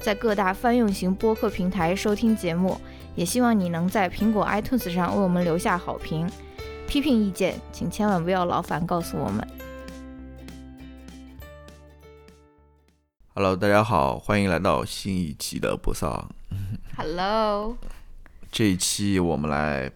[0.00, 2.80] 在各大泛用型播客平台收听节目，
[3.16, 6.30] 也希望你能在苹果 iTunes 上为我们留下好评。
[6.86, 9.46] 批评意见，请千万不要劳烦告诉我们。
[13.34, 16.30] Hello，大家好，欢迎来到新一期的播丧。
[16.96, 17.76] Hello，
[18.50, 19.90] 这一期我们来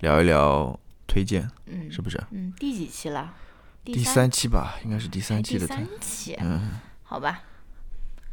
[0.00, 2.22] 聊一聊推荐，嗯，是不是？
[2.30, 3.34] 嗯，第几期了？
[3.82, 5.76] 第三期吧，应该是第三期的第推。
[5.76, 6.70] 三期，嗯，
[7.02, 7.42] 好吧，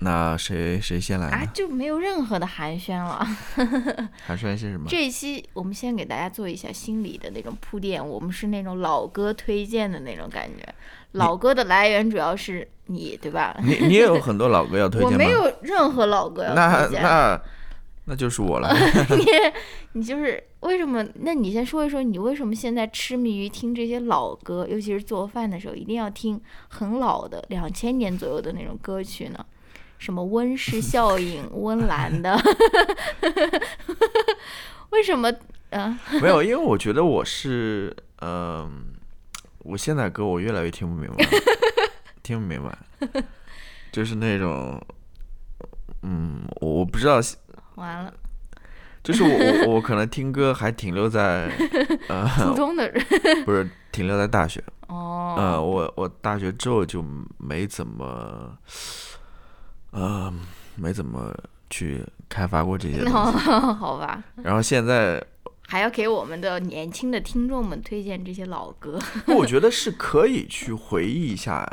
[0.03, 3.23] 那谁谁先来啊，就没有任何的寒暄了。
[4.25, 4.85] 还说一些什么？
[4.87, 10.67] 这一期我们先给大家做一下心理的那种铺垫，我们是那种老歌推荐的那种感觉。
[11.11, 13.55] 老歌的来源主要是你，对吧？
[13.61, 15.13] 你你也有很多老歌要 推荐吗？
[15.13, 17.03] 我没有任何老歌要推荐。
[17.03, 17.39] 那
[18.05, 18.73] 那就是我了。
[19.15, 19.23] 你
[19.91, 21.05] 你就是为什么？
[21.19, 29.45] 那你先说一说，你为什么现在痴迷于听这些老歌，尤其是做饭的时候，一定要听很老的两千年左右的那种歌曲呢？
[30.01, 32.35] 什么温室 效应、温岚的
[34.89, 35.31] 为什么？
[35.69, 38.87] 嗯、没有，因为我觉得我是嗯、
[39.59, 41.25] 我现在歌我越来越听不明白，
[42.23, 42.77] 听不明白，
[43.91, 44.81] 就是那种
[46.01, 47.21] 嗯，我我不知道
[47.75, 48.13] 完了，
[49.01, 51.49] 就是我我我可能听歌还停留在
[52.09, 53.05] 呃，初中的人
[53.45, 57.01] 不是停留在大学，哦，呃，我我大学之后就
[57.37, 58.57] 没怎么，
[59.91, 60.33] 呃，
[60.75, 61.33] 没怎么
[61.69, 63.37] 去开发过这些东西。
[63.79, 65.23] 好吧，然后现在，
[65.67, 68.99] 还要给我们的年轻的听众们推荐这些老歌
[69.37, 71.65] 我觉得是可以去回忆一下。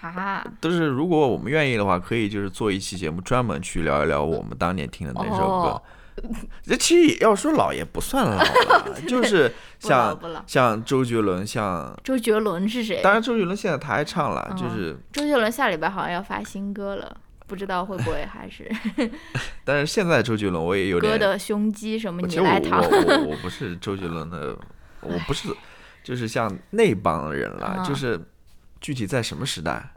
[0.00, 0.44] 啊。
[0.60, 5.82] 就是如果我们愿意的话，可以就是做一期节目，专门去聊一聊我们当年听的那首歌哦。
[6.62, 10.16] 这其实要说老也不算老了，就是像
[10.46, 13.02] 像周杰伦，像周杰伦是谁？
[13.02, 17.16] 当然周杰伦现在他还唱了，就嗯是周杰伦下礼拜好像要发新歌了，
[17.54, 18.68] 不知道会不会还是
[19.64, 24.58] 但是现在周杰伦我也有点哥的胸肌什么你来糖我我 我不是周杰伦的，
[25.02, 25.48] 我不是，
[26.02, 28.20] 就是像那帮人了，啊就是
[28.80, 29.94] 具体在什么时代，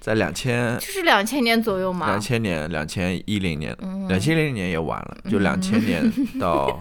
[0.00, 2.06] 在两千 就是两千年左右嘛。
[2.06, 2.18] 两。
[2.18, 6.10] 千年、两千一零年、嗯两千零年也晚了，就两千年。
[6.40, 6.78] 到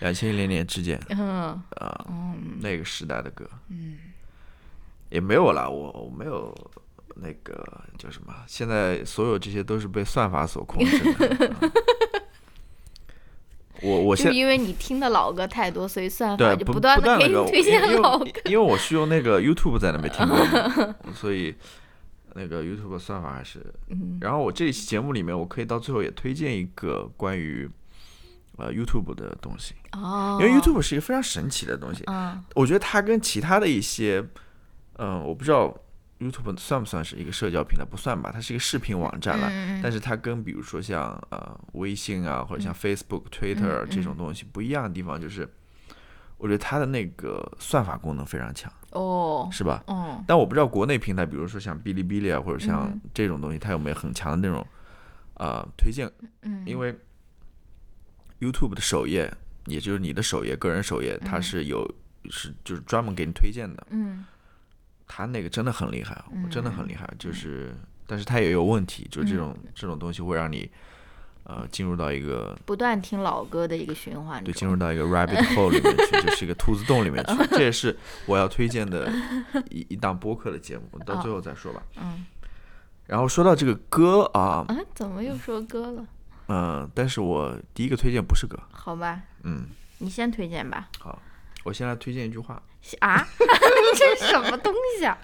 [0.00, 1.50] 两千零年之间嗯。
[1.76, 2.58] 啊，嗯。
[2.60, 3.98] 那个时代的歌嗯，
[5.10, 6.54] 也没有了，我我没有。
[7.20, 8.34] 那个叫什么？
[8.46, 11.46] 现在所有这些都是被算法所控制的。
[11.62, 11.72] 啊
[13.82, 18.26] 我我现就是因为你听的老歌太多，所以算法就，不断的给你推荐因为老歌。
[18.44, 20.36] 因为我是用那个 YouTube 在那边听过，
[21.16, 21.54] 所以
[22.34, 23.64] 那个 YouTube 算法还是。
[23.88, 27.66] 嗯然后我这一期节目里面，我可以到最后也推荐一个关于
[28.58, 34.22] 呃 YouTube 的东西，哦，因为 YouTube 是一个非常神奇的东西，嗯我觉得它跟其他的一些，
[34.98, 35.74] 嗯、我不知道
[36.20, 39.48] YouTube 算不算是一个社交平台，不算吧，它是一个视频网站了。
[39.50, 45.48] 嗯但是它跟比如说像呃微信啊，或者像 Facebook、Twitter 嗯这种东西不一样的地方，就是
[46.36, 49.82] 我觉得它的那个算法功能非常强，哦，是吧？
[49.88, 53.00] 嗯但我不知道国内平台，比如说像哔哩哔哩啊，或者像嗯。
[53.14, 54.66] 这种东西，它有没有很强的那种
[55.34, 56.10] 呃推荐？
[56.42, 56.94] 嗯，因为
[58.40, 59.32] YouTube 的首页，
[59.66, 61.86] 也就是你的首页，个人首页，它是有
[62.30, 64.24] 是就是专门给你推荐的，嗯
[65.12, 67.74] 它那个真的很厉害，我真的很厉害，就是
[68.06, 70.70] 但是他也有问题，就是这种这种东西会让你
[71.42, 77.34] 呃进入到一个不断听老歌的一个循环对，进入到一个 rabbit hole 里面去， 就是一个兔子洞里面去。
[77.50, 79.12] 这也是我要推荐的
[79.68, 81.82] 一一档播客的节目，到最后再说吧。
[81.96, 82.24] 嗯
[83.06, 86.06] 然后说到这个歌啊，啊，怎么又说歌了？
[86.46, 89.66] 嗯、但是我第一个推荐不是歌，好吧，嗯，
[89.98, 90.88] 你先推荐吧。
[91.00, 91.20] 好，
[91.64, 92.62] 我先来推荐一句话。
[93.00, 93.26] 啊，
[93.96, 95.16] 这是什么东西啊？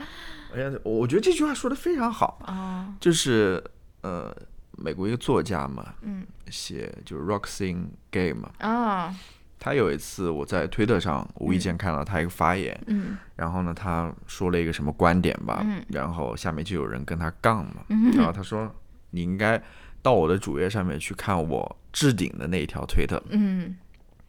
[0.54, 3.62] 哎呀，我觉得这句话说的非常好，哦，就是
[4.02, 4.34] 呃，
[4.72, 9.14] 美国一个作家嘛，嗯写就是 Roxane Gay 嘛，哦，
[9.58, 18.72] 他有一次我在推特上无意间看到他一个发言，嗯然后呢，他说了一个什么观点吧，嗯然后下面就有人跟他杠嘛，然后他说
[19.10, 19.60] 你应该
[20.00, 23.76] 到我的主页上面去看我置顶的那一条推特，嗯。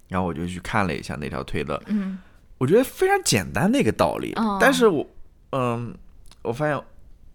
[0.10, 2.18] 然后我就去看了一下那条推特，嗯
[2.57, 5.06] 我觉得非常简单的一个道理，哦但是我
[5.51, 5.95] 嗯，
[6.42, 6.81] 我发现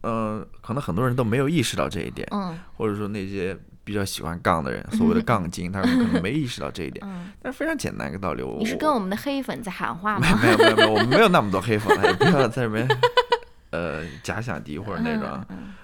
[0.02, 7.04] 嗯，可能很多人都没有意识到这一点，嗯或者说那些比较喜欢杠的人，所谓的杠精，他们可能没意识到这一点。
[7.06, 10.38] 嗯，但是非常简单一个道理，我你是跟我们的黑粉在喊话吗？
[10.42, 12.88] 没有没有没有，我们没有那么多黑粉，也不要在这边
[13.70, 15.28] 呃假想敌或者那种。
[15.48, 15.74] 嗯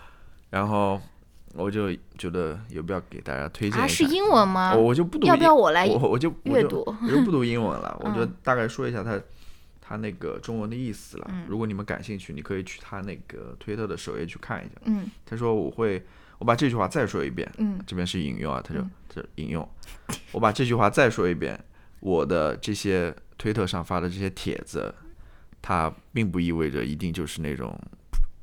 [0.50, 0.98] 然后
[1.54, 4.06] 我就觉得有必要给大家推荐啊，一下。
[4.06, 4.74] 是英文吗？
[4.74, 6.82] 我我就不读要不要我来我我就阅读？
[7.02, 9.20] 我就不读英文了， 我就嗯大概说一下它
[9.80, 11.26] 它那个中文的意思了。
[11.30, 14.74] 嗯如果你们感兴趣，你可以去他那个推特的首页去看一下。
[14.84, 16.04] 嗯他说我会，
[16.38, 19.66] 我把这句话再说一遍，嗯这边是引用啊，他就嗯这引用，
[20.32, 21.58] 我把这句话再说一遍，
[22.00, 24.94] 我的这些推特上发的这些帖子，
[25.62, 27.76] 它并不意味着一定就是那种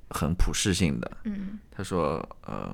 [0.09, 1.11] 很普世性的。
[1.25, 2.73] 嗯他说，呃，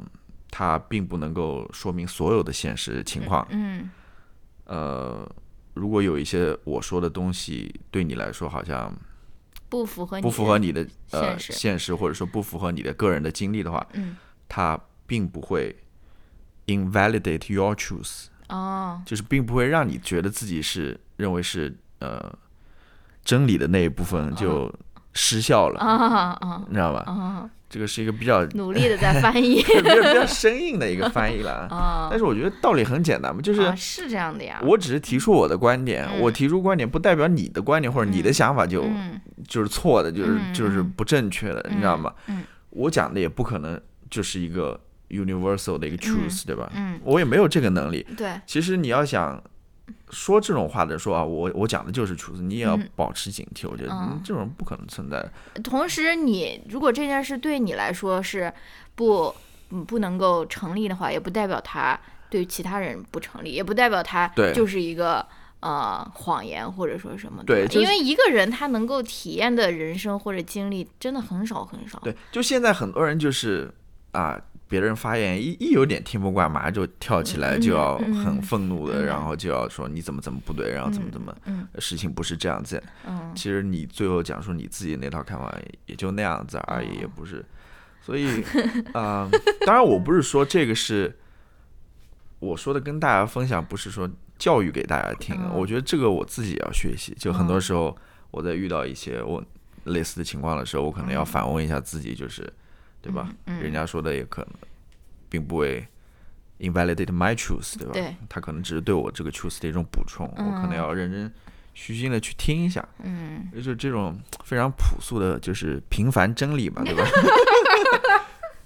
[0.52, 3.48] 它并不能够说明所有的现实情况。
[3.50, 3.90] 嗯
[4.66, 5.28] 呃，
[5.74, 8.94] 如果有一些我说的东西对你来说好像
[9.68, 14.16] 不符合你不符合你的呃现实现实，或者说不符合你的个人的经历的话，嗯
[14.48, 15.76] 它并不会
[16.68, 22.34] invalidate your truth，哦就是并不会让你觉得自己是认为是呃
[23.24, 24.74] 真理的那一部分就
[25.14, 27.50] 失效了，啊啊你知道吧？
[27.72, 27.74] 啊！
[27.74, 31.76] 这个是一个比较努力的在翻译 比较比较生硬的一个翻译了啊。
[31.76, 34.60] 啊， 但是我觉得道理很简单嘛，就是啊是这样的呀。
[34.64, 42.14] 我只是提出我的观点，嗯我提出观点不代表你的观点或者你的想法就、嗯就是错的，就是嗯就是嗯不正确的，你知道吗？
[42.28, 43.80] 嗯我讲的也不可能
[44.10, 44.80] 就是一个
[45.10, 46.72] universal 的一个 truth，、对吧？
[46.76, 48.06] 嗯，我也没有这个能力。
[48.18, 49.42] 对，其实你要想
[50.10, 53.68] 说这种话的人说啊，我我讲的就是 truth，你也要嗯保持警惕。
[53.70, 55.32] 我觉得、这种不可能存在的。
[55.64, 58.52] 同时你如果这件事对你来说是
[58.96, 59.34] 不
[59.70, 62.00] 嗯不能够成立的话，也不代表他
[62.30, 65.26] 对其他人不成立，也不代表他就是一个。
[65.62, 67.38] 呃，谎言或者说什么？
[67.38, 72.00] 吧对就是因为一个人他能够体验的人生或者经历真的很少很少。
[72.00, 73.72] 对，就现在很多人就是
[74.12, 74.42] 啊。
[74.72, 82.82] 别人发言一一有点听不惯，马上就跳起来，嗯就要嗯很愤怒的，嗯然后就要说你怎么怎么不对，然后怎么怎么，嗯事情不是这样子。
[83.06, 85.54] 嗯其实你最后讲述你自己那套看法，
[85.88, 87.46] 也就那样子而已，也不是。
[88.02, 88.42] 所以，
[88.94, 89.30] 啊、
[89.68, 91.20] 当然我不是说这个是
[92.40, 94.10] 我说的跟大家分享，不是说
[94.40, 95.36] 教育给大家听。
[95.36, 97.14] 嗯我觉得这个我自己也要学习。
[97.20, 97.94] 就很多时候
[98.32, 99.44] 我在遇到一些我
[99.84, 102.52] 类似的情况的时候，我可能要反问一下自己，就是
[103.02, 103.28] 对吧？
[103.46, 104.52] 嗯嗯人家说的也可能
[105.30, 105.86] 并不会
[106.60, 107.94] invalidate my truth，对吧？
[107.94, 111.32] 对他可能只是对我这个 truth 的一种补充，我可能嗯要认真
[111.74, 112.88] 虚心的去听一下。
[113.04, 117.04] 嗯就是这种非常朴素的，就是平凡真理嘛， 对吧？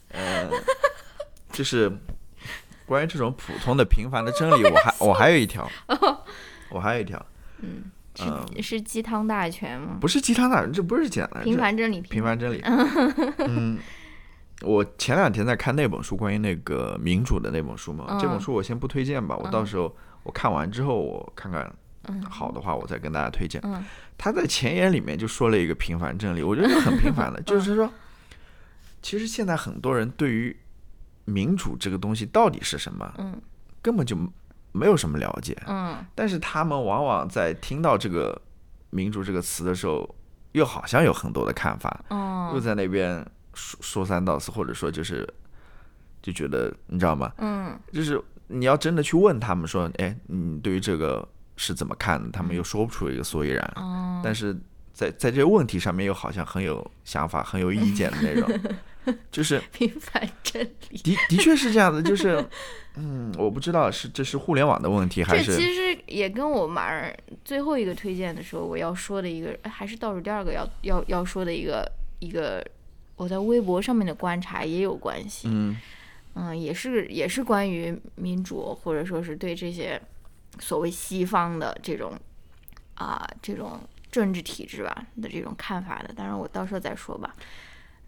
[0.10, 0.50] 呃，
[1.52, 1.92] 就是
[2.86, 5.70] 关于这种普通的平凡的真理，我还 我还有一条，
[6.70, 7.24] 我还有一条，
[7.60, 7.84] 嗯，
[8.22, 9.98] 嗯是是鸡汤大全吗？
[10.02, 12.62] 不是鸡汤大全，这不是简单，平凡真理，平凡真理。
[13.40, 13.78] 嗯，
[14.66, 21.72] 我前两天在看那本书，关于那个民主的那本书嘛，这本嗯书我先不推荐吧，我到时候我看完之后，我看看
[22.08, 23.62] 嗯好的话，我再跟大家推荐。
[23.64, 23.84] 嗯
[24.18, 27.92] 他在前言里面就说了一个平凡真理，我觉得是很平凡的， 就是说，
[29.02, 30.56] 其实现在很多人对于
[31.26, 33.40] 民主这个东西到底是什么，嗯
[33.82, 34.16] 根本就
[34.72, 38.42] 没有什么了解，嗯但是他们往往在听到这个
[38.90, 40.16] 民主这个词的时候，
[40.54, 45.28] 又好像有很多的看法，又哦在那边说说三道四，或者说就是
[46.22, 47.32] 就觉得你知道吗？
[47.38, 52.30] 嗯就是你要真的去问他们说，哎，你对于这个是怎么看的？
[52.30, 53.74] 他们又说不出一个所以然。
[53.76, 54.56] 哦但是
[54.94, 58.76] 在在这个问题上面又好像很有想法、很有意见的那种，
[59.30, 60.98] 就是平凡真理。
[60.98, 62.44] 的的确是这样的，就是
[62.96, 71.86] 嗯，我不知道是这是互联网的问题还这是其实也跟我马上最后一个推荐的时候我要说的一个，哎还是倒数第二个要要要说的一个
[72.20, 72.66] 一个
[73.16, 75.48] 我在微博上面的观察也有关系。
[75.52, 75.78] 嗯
[76.38, 80.02] 嗯，也是也是关于民主或者说是对这些
[80.60, 82.12] 所谓西方的这种
[82.96, 83.80] 啊、这种
[84.12, 87.34] 政治体制吧的这种看法的，当然我到时候再说吧。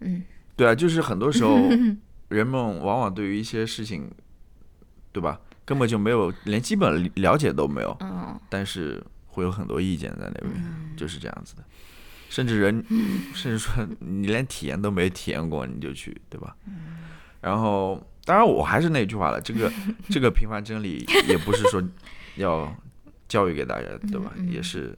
[0.00, 0.22] 嗯
[0.56, 1.56] 对啊，就是很多时候
[2.28, 4.10] 人们往往对于一些事情，
[5.10, 11.64] 对吧，根本就没有连基本了解都没有，嗯但是会有很多意见在那边，嗯就是这样子的。
[12.28, 12.84] 甚至人，
[13.34, 16.54] 甚至说你连体验都没体验过，你就去，对吧？
[17.40, 19.72] 然后，当然我还是那句话了，这个
[20.10, 21.82] 这个平凡真理也不是说
[22.36, 22.74] 要
[23.28, 24.32] 教育给大家，对吧？
[24.50, 24.96] 也是，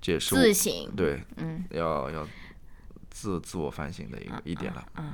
[0.00, 1.64] 这也是我自省，对嗯。
[1.70, 2.28] 要要
[3.10, 5.12] 自自我反省的一个一点了，嗯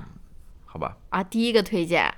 [0.65, 0.97] 好吧？
[1.11, 2.13] 啊，第一个推荐，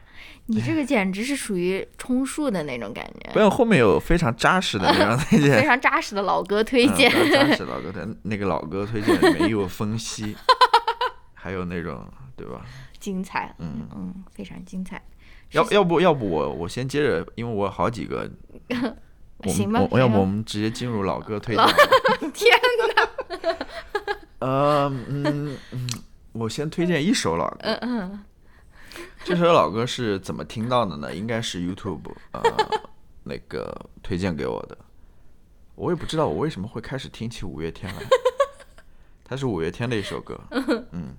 [0.46, 7.10] 你这个简直是属于充数的那种感觉，不用后面有非常扎实的那种推荐 非荐，常扎实的老歌推嗯荐。
[7.32, 10.36] 扎实老歌的那个老歌推荐里面又有分析，
[11.34, 12.60] 还有那种对吧？
[13.00, 15.02] 精彩，嗯嗯，非常精彩。
[15.50, 18.30] 要要不要不我我先接着，因为我有好几个。
[19.38, 21.66] 我行吧我要不我们直接进入老歌推荐
[22.32, 22.50] 天
[22.94, 23.56] 哪？
[24.38, 25.88] 呃嗯嗯，
[26.32, 27.58] 我先推荐一首老歌。
[27.60, 28.24] 嗯嗯，
[29.24, 31.12] 这首老歌是怎么听到的呢？
[31.16, 32.42] 应该是 YouTube 呃
[33.22, 34.76] 那个推荐给我的。
[35.74, 38.02] 我也不知道我为什么会开始听起五月天来。
[39.24, 40.38] 它是五月天的一首歌。
[40.92, 41.16] 嗯，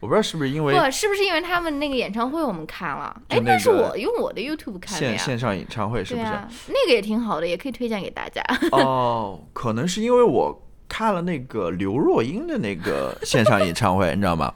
[0.00, 3.22] 我不知道是不是因为不是不是因为他们那个演唱会我们看了？
[3.28, 5.16] 哎，那那是我用我的 YouTube 看的呀。
[5.16, 6.26] 线线上演唱会是不是？
[6.26, 8.42] 啊，那个也挺好的，也可以推荐给大家。
[8.72, 14.52] 哦，可能是因为我看了那个刘若英的那个线上演唱会，你知道吗？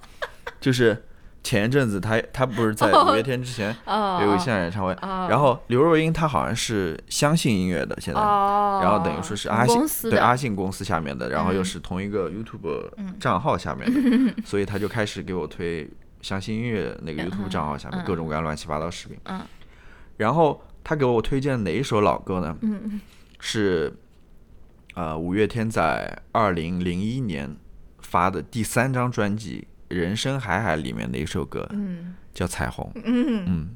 [0.61, 1.05] 就是
[1.43, 5.27] 前一阵子他他不是在五月天之前哦，有一个线上演唱会，哦。
[5.29, 18.05] 然后刘若英她好像是相信音乐的，现在，哦，然后等于说是阿信对阿信公司下面的，然后又嗯是同一个 YouTube 账号下面的， 所以他就开始给我推相信音乐那个 YouTube 账号下面嗯。
[18.05, 19.41] 各种各样乱七八糟视频，嗯。
[20.17, 22.57] 然后他给我推荐哪一首老歌呢？
[23.41, 23.93] 是
[24.95, 27.57] 呃五月天在二零零一年
[27.99, 32.85] 发的第三张专辑《人生海海》里面的一首歌，嗯叫《彩虹》。
[33.05, 33.69] 嗯，嗯，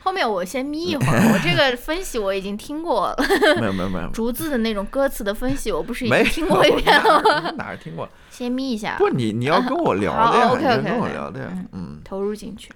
[0.00, 3.16] 后面我先眯一会儿，我这个分析我已经听过了，
[3.60, 7.40] 没有没有没有，逐字的那种歌词的分析，我不是已没经听过一遍了吗？
[7.40, 8.08] 哪哪儿听过？
[8.30, 11.68] 先眯一下，不，你你要跟我聊的呀， 你要跟我聊的呀嗯。
[11.72, 12.70] 嗯，投入进去。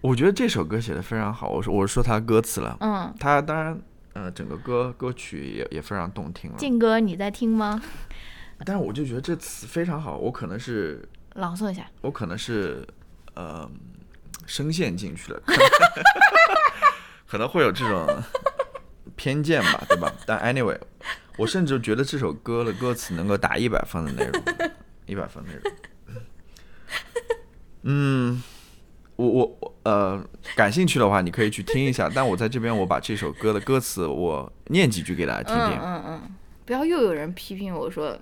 [0.00, 1.48] 我觉得这首歌写的非常好。
[1.48, 3.80] 我说我是说他歌词了，嗯，他当然
[4.12, 7.82] 呃整个歌歌曲也也非常动听了，静哥你在听吗？
[8.66, 11.02] 但是我就觉得这词非常好，我可能是
[11.34, 11.88] 朗诵一下。
[12.00, 12.86] 我可能是
[13.34, 13.70] 呃
[14.46, 15.66] 声线进去了，可能
[17.26, 18.06] 可能会有这种
[19.16, 20.12] 偏见吧，对吧？
[20.26, 20.78] 但 anyway，
[21.36, 24.42] 我甚至觉得这首歌的歌词能够打一百分的内容，
[25.06, 25.72] 一百分内容。
[27.86, 28.42] 嗯，
[29.16, 30.24] 我我我呃，
[30.56, 35.80] 感兴趣的话你可以去听一下，但我在这边我把这首歌的歌词我念几句给大家听嗯听。
[35.82, 38.18] 嗯嗯，不要又有人批评我说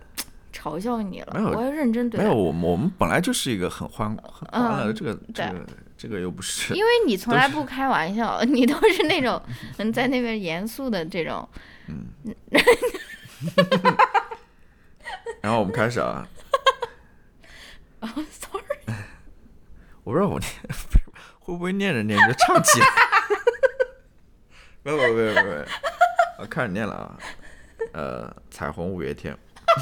[0.53, 2.25] 嘲笑你了，没有我要认真对待。
[2.25, 5.67] 没有，我们我们本来就是一个很欢很欢乐的，嗯这个这个
[5.97, 6.75] 这个又不是。
[6.75, 9.43] 因为你从来不开玩笑，你都是那种
[9.79, 11.49] 嗯在那边严肃的这种。
[11.89, 12.07] 嗯
[15.41, 16.29] 然后我们开始啊，
[18.01, 18.65] 哦 Sorry，
[20.05, 20.51] 我不知道我念
[21.41, 22.81] 会不会念着念着就唱起
[24.85, 25.65] 没有没有没有没有，
[26.39, 27.19] 我开始念了啊。
[27.93, 29.37] 呃，彩虹五月天。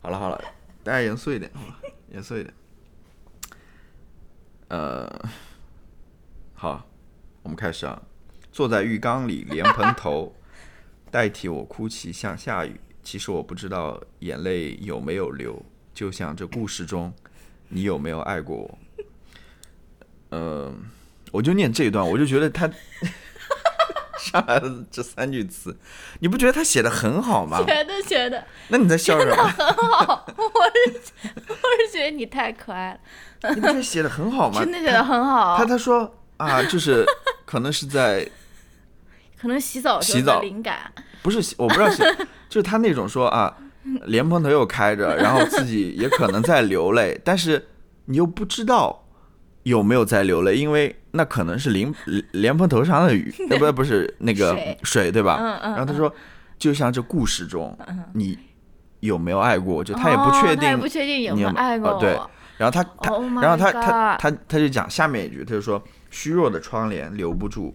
[0.00, 0.42] 好了好了，
[0.82, 1.78] 大家严肃一点，好吧，
[2.10, 2.52] 严肃一点。
[4.68, 5.28] 呃，
[6.54, 6.86] 好，
[7.42, 8.02] 我们开始啊。
[8.50, 10.34] 坐在浴缸里，莲蓬头
[11.10, 12.78] 代替我哭泣，像下雨。
[13.02, 17.12] 其实我不知道眼泪有没有流，就像这故事中，
[17.68, 18.78] 你有没有爱过我？
[20.30, 20.74] 呃，
[21.30, 22.70] 我就念这一段，我就觉得他
[24.22, 25.76] 上来的这三句词，
[26.20, 27.58] 你不觉得他写的很好吗？
[27.66, 29.36] 觉得觉得那你在笑什么？
[29.36, 32.92] 很好 我是我是觉得你太可爱
[33.42, 34.60] 了，你不觉得写的很好吗？
[34.64, 35.56] 真的写的很好。
[35.56, 37.04] 他他说啊，就是
[37.44, 38.28] 可能是在
[39.40, 42.04] 可能洗澡洗澡灵感，不是洗我不知道写，
[42.48, 43.54] 就是他那种说啊，
[44.06, 47.68] 莲蓬头又开着，然后自己也可能在流泪，但是
[48.04, 49.04] 你又不知道
[49.64, 51.92] 有没有在流泪，因为那可能是莲
[52.32, 55.36] 莲蓬头上的雨， 呃不不是那个水水对吧？
[55.40, 56.12] 嗯嗯然后他说，
[56.58, 57.76] 就像这故事中，
[58.14, 58.38] 你
[59.00, 59.84] 有没有爱过我？
[59.84, 62.18] 就他也不确定哦他也不确定有你有没有爱过对
[62.58, 67.74] 然后他他 Oh 然后他他他他就讲下面一句，他就说虚弱的窗帘留不住，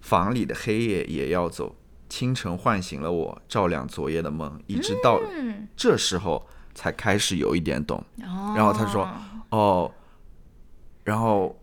[0.00, 1.76] 房里的黑夜也要走。
[2.08, 8.02] 清晨唤醒了我，照亮昨夜的梦，一直到嗯，这时候才开始有一点懂。
[8.16, 9.08] 然然后他说
[9.50, 9.88] 哦，
[11.10, 11.60] 然后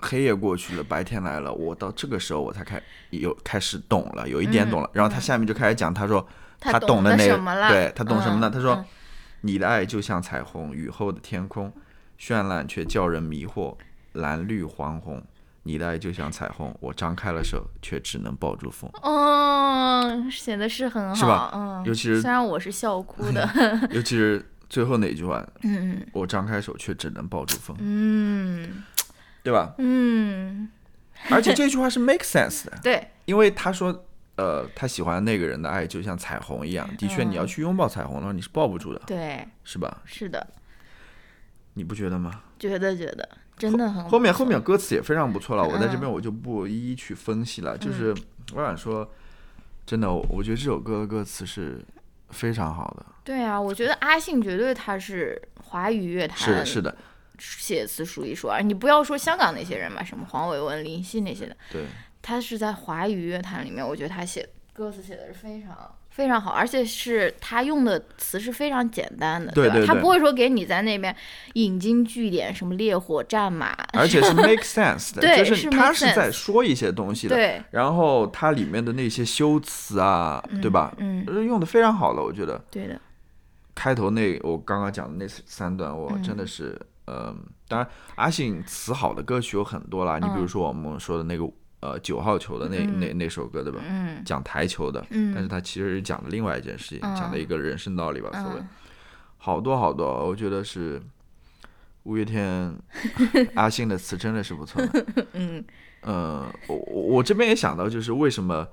[0.00, 4.90] 黑夜过去了，白天来了，我到这个时候我才开有开始懂了，有一点懂了。
[4.92, 6.26] 然后他下面就开始讲，他说
[6.58, 7.68] 他懂的那什么了？
[7.70, 8.48] 对他懂什么呢？
[8.48, 8.84] 嗯他说嗯
[9.42, 11.72] 你的爱就像彩虹，雨后的天空，
[12.18, 13.76] 绚烂却叫人迷惑，
[14.14, 15.22] 蓝绿黄红。
[15.62, 18.90] 你的爱就像彩虹，我张开了手，却只能抱住风。
[19.04, 23.48] 嗯，写的是很好，是吧嗯，尤其是虽然我是笑哭的，
[23.94, 28.84] 尤其是最后那句话，嗯我张开手却只能抱住风，嗯。
[29.42, 29.72] 对吧？
[29.78, 30.68] 嗯，
[31.30, 34.04] 而且这句话是 make sense 的， 对，因为他说，
[34.36, 40.02] 呃，他喜欢那个人的爱就像彩虹一样，的确，嗯你要去拥抱彩虹的话，你是抱不住的，对，是吧？
[40.04, 40.46] 是的，
[41.74, 42.42] 你不觉得吗？
[42.58, 43.26] 觉得觉得。
[43.56, 47.76] 真的很后面后面歌词也非常不错了，我在这嗯边我就不一一去分析了。
[47.78, 48.14] 就是
[48.54, 49.10] 我想说，
[49.86, 51.80] 真的，我我觉得这首歌的歌词是
[52.30, 53.06] 非常好的。
[53.24, 56.96] 对啊，我觉得阿信绝对他是华语乐坛是的，是的，
[57.38, 58.62] 写词数一数二。
[58.62, 61.84] 你不要说香港那些人嘛，什么黄伟文、林夕那些的，对，
[62.22, 69.52] 他是在华语乐坛里面，我觉得他写歌词写的是非常非常好，而且是他用的词是非常简单的，吧？
[69.54, 71.14] 对对对他不会说给你在那边
[71.52, 77.36] 引经据典，什么烈火战马，而且是 make sense 的， 对就是他是在说一些东西的。
[77.36, 80.92] 对，然后它里面的那些修辞啊，对吧？
[80.98, 82.60] 嗯，呃用的非常好了，我觉得。
[82.68, 83.00] 对的，
[83.76, 91.48] 开头那我刚刚讲的那三段，我嗯真的是，嗯，当然阿信词好的歌曲有很多啦，你比如说我们说的那个
[91.80, 93.80] 呃九号球的那、那那首歌，对吧？
[93.88, 94.22] 嗯。
[94.24, 95.32] 讲台球的，嗯。
[95.34, 98.68] 但是他其实是讲的另外一件事情，嗯讲的一个人生道理吧，所谓嗯。
[99.36, 101.00] 好多好多，我觉得是
[102.02, 102.74] 五月天
[103.54, 105.06] 阿信的词真的是不错的。
[105.34, 105.64] 嗯。
[106.00, 108.66] 呃，我我我这边也想到，就是为什么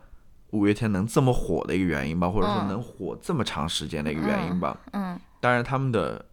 [0.51, 2.67] 五月天能这么火的一个原因吧，或者说嗯。
[2.67, 4.79] 能火这么长时间的一个原因吧。
[4.93, 5.19] 嗯。
[5.39, 6.25] 当然，他们的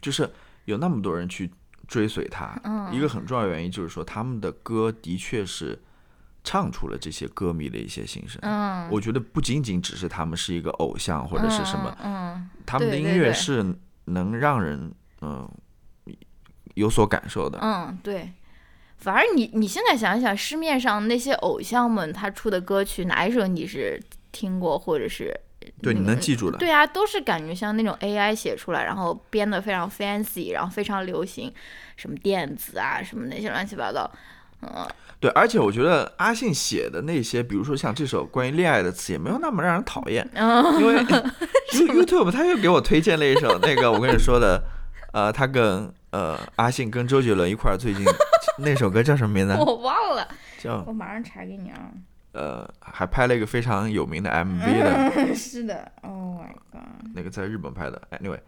[0.00, 0.28] 就是
[0.64, 1.50] 有那么多人去
[1.86, 2.92] 追随他，嗯。
[2.92, 5.78] 一个很重要的原因就是说，他们的歌的确是
[6.42, 8.38] 唱出了这些歌迷的一些心声。
[8.42, 13.74] 嗯，我觉得不仅仅只是他们是一个偶像或者是什么，嗯，他们的音乐是
[14.06, 14.92] 能让人
[15.22, 15.48] 嗯、
[16.74, 17.58] 有所感受的。
[17.60, 18.32] 嗯，对。
[18.96, 23.98] 反而你你现在想一想，市面上那些偶像们他出的歌曲，哪一首你是
[24.30, 25.34] 听过或者是
[25.82, 26.58] 对，你能记住的。
[26.58, 31.50] 对啊，都是感觉像那种 AI 写出来，然后编的非常 fancy，然后非常流行，
[31.96, 34.10] 什么电子啊，什么那些乱七八糟。
[34.62, 34.86] 嗯
[35.20, 40.26] 对，而且我觉得阿信写的那些，比如说像这首关于恋爱的词，也没有那么让人讨厌。
[40.32, 40.94] 嗯因为
[41.76, 44.62] You YouTube 他又给我推荐了一首那个我跟你说的，
[45.12, 48.02] 呃，他跟呃阿信跟周杰伦一块儿最近
[48.58, 49.54] 那首歌叫什么名字？
[49.60, 50.26] 我忘了，
[50.58, 51.90] 叫我马上查给你啊。
[52.32, 56.80] 呃，还拍了一个非常有名的 MV 的，是的，Oh my god。
[57.14, 58.00] 那个在日本拍的。
[58.22, 58.38] Anyway，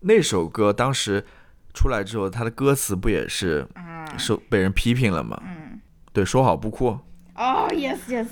[0.00, 1.26] 那首歌当时
[1.74, 5.40] 出来之后，他的歌词不也是啊，受被人批评了吗？
[5.44, 5.80] 嗯。
[6.12, 6.98] 对，说好不哭。
[7.36, 8.26] 哦、y e s yes。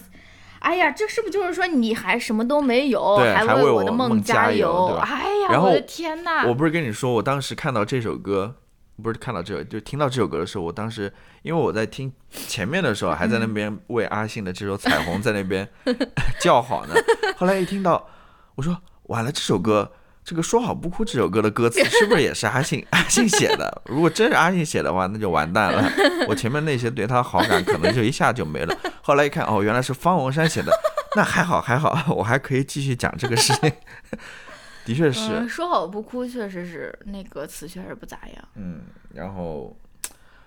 [0.59, 4.99] 哎呀，这是不是就是说你还什么都没有，对还为为我的梦加油？
[5.01, 6.45] 哎呀，然我的天呐！
[6.49, 8.57] 我不是跟你说，我当时看到这首歌，
[9.01, 15.67] 不是看到这首，就听到这首歌的时候，我当时因为我在听前面的时候，还在那边为阿信的这首《彩虹》在那边
[16.43, 16.95] 叫好呢。
[17.37, 18.05] 后来一听到，
[18.57, 19.93] 我说完了，这首歌，
[20.29, 23.83] 这个《说好不哭》这首歌的歌词是不是也是阿信 阿信写的？
[23.87, 25.91] 如果真是阿信写的话，那就完蛋了。
[26.29, 28.77] 我前面那些对他好感可能就一下就没了。
[29.01, 30.71] 后来一看，哦，原来是方文山写的，
[31.17, 33.73] 那还好还好， 我还可以继续讲这个事情。
[34.85, 38.49] 的确是，嗯，说好不哭，确实是那歌词确实不咋样。
[38.57, 38.83] 嗯，
[39.15, 39.75] 然后，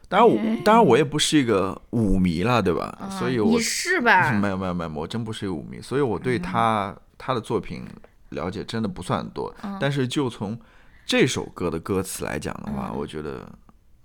[0.07, 2.95] 当然我当然我也不是一个舞迷了，对吧？
[3.17, 4.31] 所以我是吧？
[4.33, 7.83] 没有没有没有，我真不是一个舞迷，所以我对他、他的作品
[8.31, 9.53] 了解真的不算多。
[9.79, 10.59] 但是就从
[11.05, 13.47] 这首歌的歌词来讲的话，我觉得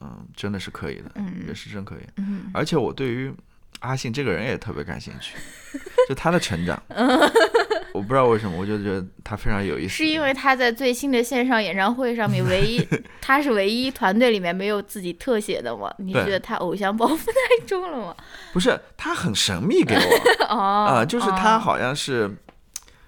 [0.00, 1.10] 嗯真的是可以的，
[1.48, 2.00] 也是真可以。
[2.18, 3.32] 嗯而且我对于
[3.80, 5.36] 阿信这个人也特别感兴趣，
[6.08, 6.80] 就他的成长，
[7.92, 9.94] 我不知道为什么，我就觉得他非常有意思。
[9.96, 12.86] 是因为他在最新的线上演唱会上面，唯一
[13.20, 15.92] 他是唯一团队里面没有自己特写的吗？
[15.98, 18.16] 你觉得他偶像包袱太重了吗？
[18.52, 20.46] 不是他很神秘给我。
[20.48, 20.56] 哦，
[20.88, 22.30] 啊、就是他哦好像是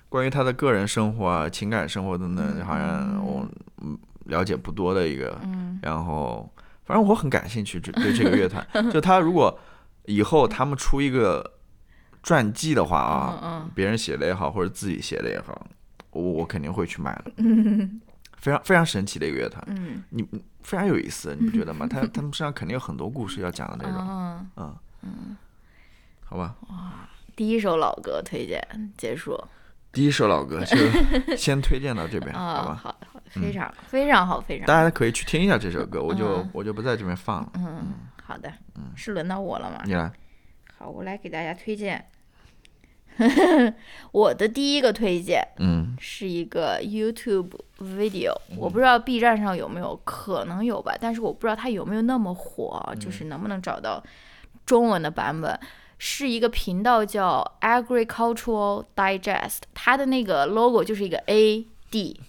[0.08, 3.46] 关于他的个人生活啊、情感生活等等，好像我
[3.82, 5.38] 嗯了解不多的一个。
[5.44, 6.50] 嗯然后，
[6.84, 8.66] 反正我很感兴趣，这对这个乐团。
[8.90, 9.56] 就他如果
[10.06, 11.58] 以后他们出一个
[12.22, 15.66] 传记的话啊，嗯别人写的也好，或者自己写的也好，
[16.10, 17.32] 我我肯定会去买的。
[17.36, 18.00] 嗯
[18.38, 20.22] 非常非常神奇的一个乐团，嗯你
[20.62, 21.86] 非常有意思，你不觉得吗？
[21.88, 25.36] 他他们身上肯定有很多故事要讲的那种，嗯，嗯，
[26.24, 26.54] 好吧。
[26.68, 26.92] 哇
[27.34, 28.60] 第一首老歌推荐
[28.96, 29.36] 结束
[29.92, 30.76] 第一首老歌就
[31.36, 32.80] 先推荐到这边， 好啊，吧？
[32.82, 37.52] 好好，非常非常好，非常大家可以去听一下这首歌，我就嗯我就不在这边放了。
[37.54, 38.52] 嗯，好的，
[38.94, 39.82] 是轮到我了吗？
[39.84, 40.12] 你来，
[40.76, 42.06] 好，我来给大家推荐。
[44.12, 54.00] 我的第一个推荐嗯是一个 YouTube video，我不知道 B 站上有没有，可能有吧，但是我不知道它有没有那么火，就是能不能找到
[54.64, 55.58] 中文的版本。
[55.98, 62.22] 是一个频道叫 Agricultural Digest，它的那个 logo 就是一个 A D，Architectural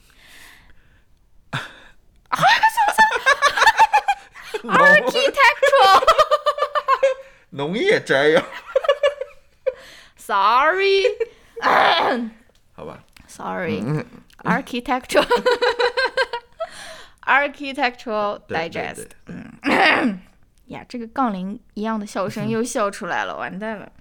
[7.52, 8.44] 农业摘要
[10.18, 11.04] ，Sorry
[12.76, 14.06] 好吧？Sorry 嗯
[14.44, 15.28] Architectural
[17.26, 20.20] Architectural 对对 Digest 对
[20.70, 23.92] 呀，这个杠铃一样的笑声又笑出来了，完蛋了。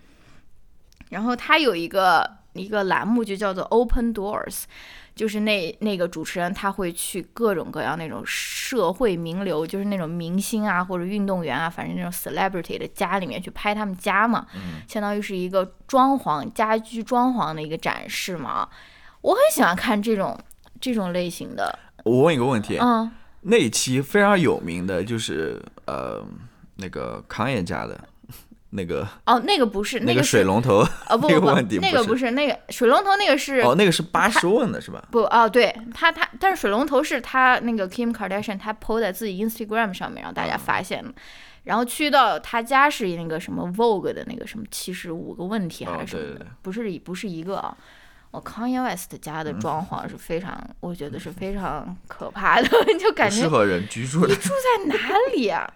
[1.10, 4.64] 然后他有一个一个栏目就叫做 Open Doors，
[5.14, 14.46] 就是那那个主持人他会去各种各样那种社会名流，就是那种明星啊或者运动员啊，反正那种 celebrity 的家里面去拍他们家嘛，
[14.86, 18.68] 相当于是一个装潢家居装潢的一个展示嘛。
[19.22, 20.38] 我很喜欢看这种
[20.80, 21.78] 这种类型的。
[22.04, 26.24] 我问一个问题，嗯，那一期非常有名的就是呃
[26.78, 27.98] 那个康爷家的
[28.70, 35.02] 那个哦，那个不是那个水龙头那个哦不不 不，那个不不是那个水龙头，那个是哦，那个是八十问的是吧？
[35.10, 41.12] 不哦，对他他，但是水龙头是他那个 Kim Kardashian 他 PO 在自己 Instagram 上面让大家嗯发现的。
[41.64, 47.76] 然后去到他家是那个什么 Vogue 的那个什么七十五个问题还哦是什么的，对对对不是不是一个啊。
[48.30, 52.68] 我 Kanye West 家嗯的装潢是非常，我觉得是非常可怕的，
[53.00, 54.34] 就感觉适合人居住的你。
[54.34, 55.70] 住在哪里啊？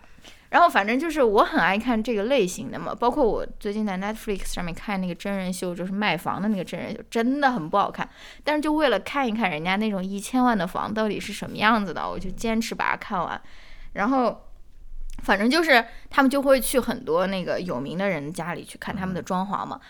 [0.52, 8.06] 然后反正就是我很爱看这个类型的嘛，包括我最近在 Netflix 上面看那个真人秀，就是卖房的那个真人秀，真的很不好看。
[8.44, 13.40] 但是就为了看一看人家那种一千万的房到底是什么样子的，我就坚持把它看完。
[13.94, 14.42] 然后
[15.22, 19.80] 反正就是他们就会去很多那个有名的人家里去看他们的装潢嘛。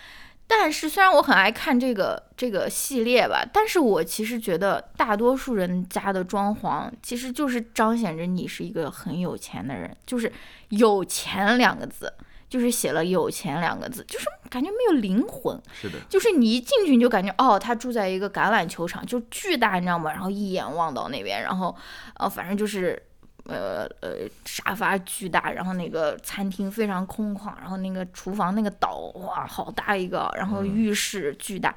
[0.46, 10.30] 但是虽然我很爱看这个这个系列吧，但是我其实觉得大多数人家的装潢其实就是彰显着你是一个很有钱的人，就是
[10.68, 12.12] 有钱两个字，
[12.50, 15.58] 就是写了有钱两个字，就是感觉没有灵魂。
[15.72, 20.12] 是的，就是你一进去你就感觉哦，他住在一个橄榄球场，就巨大，你知道吗？
[20.12, 21.74] 然后一眼望到那边，然后
[22.18, 23.02] 呃，反正就是
[23.46, 31.74] 呃呃沙发巨大，然后那个餐厅非常空旷，然后那个厨房那个岛哇好大一个，然后浴室巨大，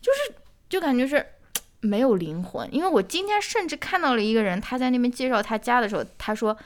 [0.00, 0.34] 就是
[0.68, 1.24] 就感觉是。
[1.80, 6.58] 没有灵魂，因为我今天甚至看到了一个人，他在那边介绍他家的时候，他说，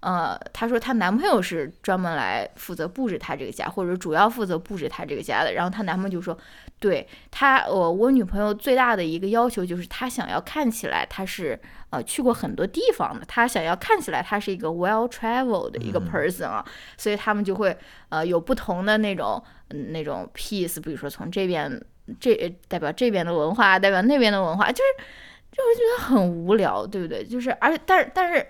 [0.00, 5.54] 呃，她说她男朋友是专门来负责布置她这个家，或者主要负责布置她这个家的。
[5.54, 6.36] 然后她男朋友就说，
[6.80, 11.56] 对他，我我女朋友最大的一个要求就是她想要看起来她是
[11.90, 16.64] 呃去过很多地方的，她想要看起来她是一个 well traveled 的一个 person 啊，
[16.96, 17.76] 所以他们就会
[18.08, 21.80] 呃有不同的那种、嗯、那种 piece，比如说从这边
[22.18, 22.34] 这
[22.66, 25.04] 代表这边的文化，代表那边的文化，就是
[25.52, 27.22] 就会觉得很无聊，对不对？
[27.24, 28.46] 就是而且但是但是。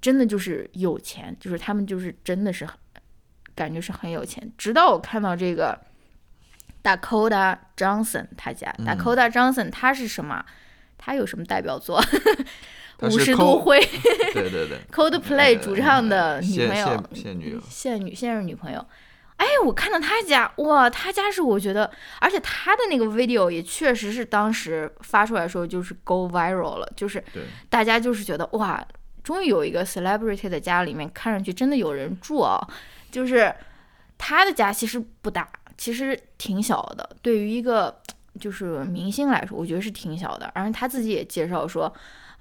[0.00, 2.66] 真的就是有钱，就是他们就是真的是
[3.54, 4.52] 感觉是很有钱。
[4.58, 5.80] 直到我看到这个
[6.86, 10.44] Dakota Johnson 他家、Dakota Johnson 他是什么？
[10.96, 12.00] 他有什么代表作？
[13.02, 13.80] 五十度 Col- 灰
[14.32, 18.86] 对对对， Coldplay 主唱的女朋友，现现女友，现女现任女朋友。
[19.36, 27.22] 哎，我看到他家，哇，他家是我觉得，而且他的那个 video 也确实是当时发出来的时候就是 go viral 了，就是，
[27.68, 28.82] 大家就是觉得哇，
[29.22, 32.58] 终于有一个 celebrity 的家里面看上去真的有人住啊，
[33.10, 33.54] 就是
[34.16, 35.46] 他的家其实不大，
[35.78, 37.94] 其实挺小的，对于一个
[38.40, 40.50] 就是明星来说，我觉得是挺小的。
[40.54, 41.92] 然后他自己也介绍说，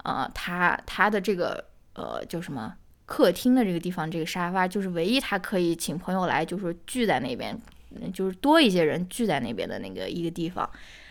[0.04, 2.74] 呃，他他的这个呃叫什么
[3.06, 7.60] 客厅的这个地方，这个沙发就是唯一他可以请朋友来，就是说聚在那边，
[7.92, 10.70] 嗯就是多一些人聚在那边的那个一个地方。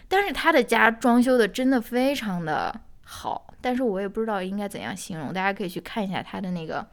[0.09, 6.87] 但是他的家装修的真的非常的好，但是我也不知道应该怎样形容，大家可以去看一下他的那个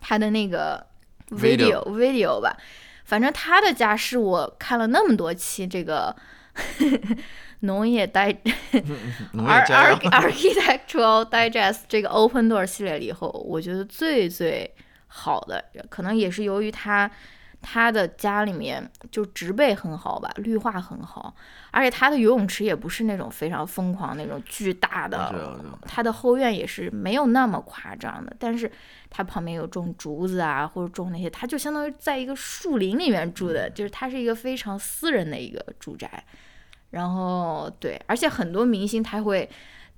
[0.00, 0.86] 他的那个
[1.30, 2.56] video video 吧。
[3.06, 6.14] 反正他的家是我看了那么多期这个
[7.60, 8.36] 农业代
[9.32, 14.74] 农业 Ar 家 Arch- Architectural Digest 这个 Open Door 系列里以后，我觉得最最
[15.06, 17.10] 好的，可能也是由于他
[17.62, 21.34] 他的家里面就植被很好吧，绿化很好，
[21.70, 28.70] 而且他的游泳池也不是那种非常疯狂那种巨大的，他的后院也是没有那么夸张的，但是
[29.10, 36.24] 他旁边有种竹子啊，或者种那些，他就相当于在一个树林里面住的，就是他是一个非常私人的一个住宅。
[36.90, 39.48] 然后对，而且很多明星他会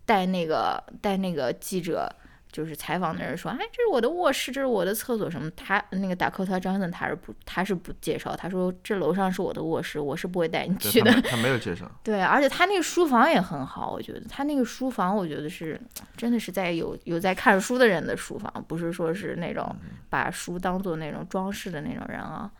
[0.07, 2.11] 带那个带那个记者，
[2.51, 5.51] 就是采访的人说，哎，这是我的卧室，这是我的厕所什么。
[5.51, 11.11] 他那个达科特张森他是不他是不介绍，他说这楼上是我的卧室，我是不会带你去的。
[11.11, 15.81] 他没他没有介绍， 对，而且他那个书房也很好，我觉得他那个书房，我觉得是
[16.17, 19.75] 真的是在有有在看书的人的书房，不是说是那种
[20.09, 22.51] 把书当做那种装饰的那种人啊。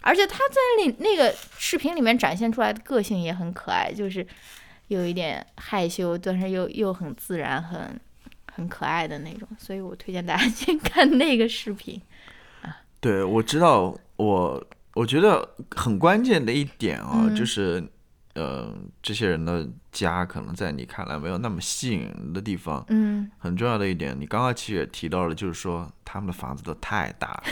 [0.00, 4.26] 而且他在那那个视频里面展现出来的个性也很可爱，就是
[4.88, 7.98] 有一点害羞，但是又又很自然、很
[8.54, 12.00] 很可爱的那种，所以我推荐大家 先看那个视频。
[13.00, 14.64] 对，我知道，我
[14.94, 17.82] 我觉得很关键的一点啊，嗯就是，
[18.34, 22.82] 呃，这些人的家可能在你看来没有那么吸引人的地方。
[22.88, 27.42] 嗯，很重要的一点，你刚刚其实也提到了，就是说他们的房子都太大了，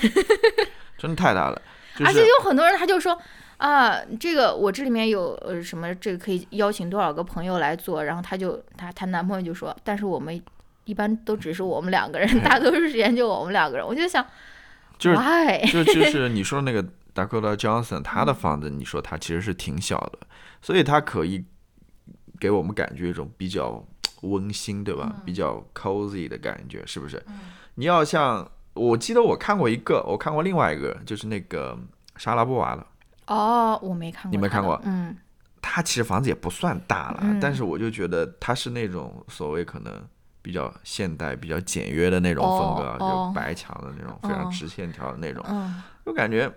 [0.96, 1.60] 真的太大了。
[1.96, 3.20] 就而且有很多人他就说，
[3.58, 10.42] 啊，这个我这里面有呃什么，这个可以邀请多少个朋友来做，然后她就她她男朋友就说，但是我们
[10.84, 14.24] 一般都只是我们两个人，大多数时间就我们两个人，我就想，
[14.98, 15.16] 就是？
[15.72, 16.82] 就就是你说那个
[17.14, 20.18] Dakota Johnson，他嗯的房子，你说他其实是挺小的，
[20.60, 21.44] 所以他可以
[22.40, 23.84] 给我们感觉一种比较
[24.22, 25.12] 温馨，对吧？
[25.14, 27.22] 嗯比较 cozy 的感觉，是不是？
[27.76, 31.78] 你要像我记得我看过一个，我看过另外一个，就是那个
[32.16, 32.84] 莎拉布娃的，
[33.26, 35.16] 哦，我没看过，你没看过嗯
[35.60, 40.02] 他其实房子也不算大了，嗯但是我就觉得他是那种所谓可能。
[40.42, 45.42] 比较现代、比较简约的那种风格，就白墙的那种，非常哦直线条的那种。
[45.48, 46.52] 嗯就感觉，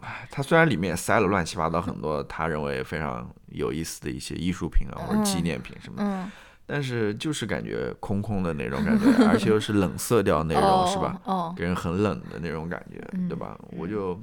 [0.00, 6.30] 哎，它虽然里面也塞了乱七八糟很多他认为非常有意思的一些艺术品啊或者纪念品什么的，嗯，
[6.66, 11.18] 但是就是感觉空空的那种感觉，而且又是冷色调那种，哦是吧？？
[11.24, 13.58] 哦，给人很冷的那种感觉，嗯对吧？
[13.70, 14.20] 我就。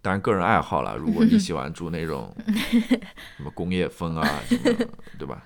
[0.00, 0.96] 当然，个人爱好了。
[0.96, 2.32] 如果你喜欢住那种
[3.36, 4.86] 什么工业风啊，什么，
[5.18, 5.42] 对吧？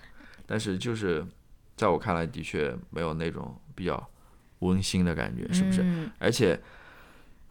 [0.46, 1.24] 但是就是
[1.82, 4.08] 在我看来，的确没有那种比较
[4.60, 5.82] 温馨的感觉，是不是？
[5.82, 6.60] 嗯而且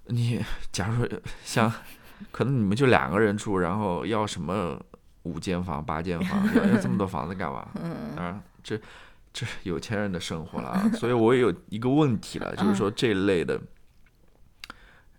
[0.06, 0.42] 你
[0.72, 1.70] 假如说像，
[2.32, 4.82] 可能你们就两个人住，然后要什么
[5.24, 7.68] 五间房、八间房，要要这么多房子干嘛？
[7.84, 8.80] 嗯当然，这
[9.34, 10.90] 这是有钱人的生活了啊。
[10.94, 13.60] 所以我也有一个问题了，就是说这一类的，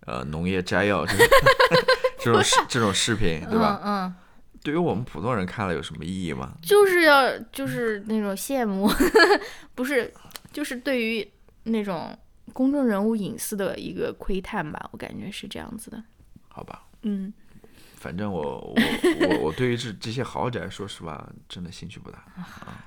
[0.07, 1.27] 呃，农业摘要这种
[2.17, 3.79] 这种视这种视频，对吧？
[3.83, 4.15] 嗯嗯，
[4.63, 6.53] 对于我们普通人看了有什么意义吗？
[6.61, 8.89] 就是要就是那种羡慕，
[9.75, 10.11] 不是，
[10.51, 11.29] 就是对于
[11.63, 12.17] 那种
[12.53, 16.01] 公众人物隐私的一个窥探吧，我感觉是这样子的。
[16.47, 17.33] 好吧，嗯，
[17.95, 18.75] 反正我我
[19.27, 22.85] 我我对于这这些豪宅，说实话，真的兴趣不大啊。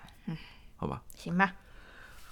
[0.77, 1.03] 好吧。
[1.15, 1.55] 行吧，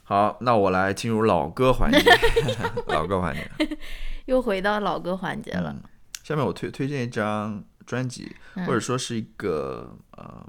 [0.04, 1.98] 好，那我来进入老歌环节，
[2.88, 3.78] 老歌环节。
[4.26, 5.70] 又回到老歌环节了。
[5.70, 5.82] 嗯，
[6.22, 10.44] 下面我推推荐一张专辑，嗯或者说是一个呃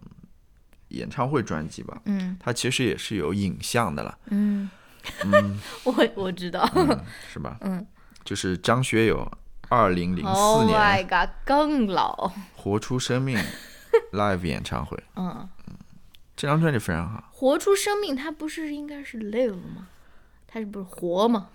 [0.89, 2.01] 演唱会专辑吧。
[2.05, 4.69] 嗯它其实也是有影像的了，嗯，
[5.25, 6.69] 嗯， 我我知道。
[6.75, 7.57] 嗯是吧？
[7.61, 7.85] 嗯
[8.23, 9.29] 就是张学友
[9.69, 12.15] 二零零 Oh 四 my 年 god，更老。
[12.55, 13.37] 《活出生命
[14.11, 15.47] 》live 演唱会，嗯，
[16.35, 17.23] 这张专辑非常好。
[17.31, 19.87] 活出生命，它不是应该是 live 吗？
[20.47, 21.49] 它是不是活吗？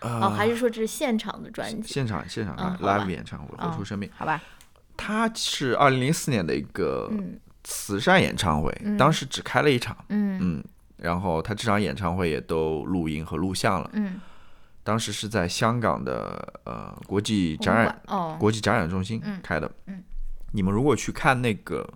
[0.00, 1.92] 呃，哦，还是说这是现场的专辑？
[1.92, 4.42] 现场现场嗯 live 演唱会《嗯活出生命》，好吧。
[4.96, 8.96] 它是二零零四年的一个嗯慈善演唱会，嗯。
[8.96, 10.38] 当时只开了一场，嗯。
[10.40, 10.64] 嗯，
[10.96, 13.90] 然后他这场演唱会也都录音和录像了。
[13.92, 14.20] 嗯，
[14.82, 19.40] 当时是在香港的呃国际展览哦，国际展览中心嗯。
[19.42, 19.70] 开的。
[19.86, 20.02] 嗯。
[20.52, 21.86] 你们如果去看那个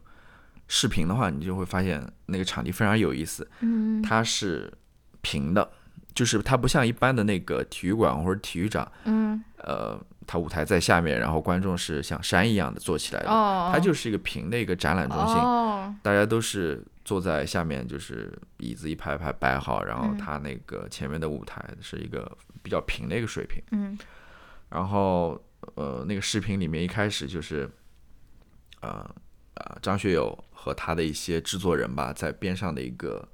[0.68, 4.02] 视频的话，你就会发现那个场地非常有意思，嗯。
[4.02, 4.72] 它是
[5.22, 5.70] 平的，
[6.14, 9.42] 就是它不像一般的那个体育馆或者体育场，嗯。
[9.58, 9.98] 呃，
[10.30, 15.36] 它舞台在下面，然后观众是像山一样的坐起来的，哦，它就是一个平的一个展览中心。
[15.36, 20.16] 哦，大家都是坐在下面，就是椅子一排排摆好，然后嗯。
[20.16, 22.30] 它那个前面的舞台是一个
[22.62, 23.60] 比较平的一个水平。
[23.72, 23.98] 嗯。
[24.68, 25.42] 然后
[25.74, 27.68] 呃，那个视频里面一开始就是，
[28.82, 29.04] 呃
[29.54, 33.28] 呃，张学友和他的一些制作人吧，在边上的一个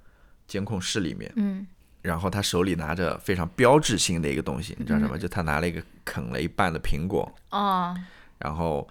[0.46, 1.66] 监控室里面，嗯
[2.06, 5.18] 然后他手里拿着非常标志性的一个东西，你知道什么？
[5.18, 7.96] 就他拿了一个啃了一半的苹果，哦，
[8.38, 8.88] 然后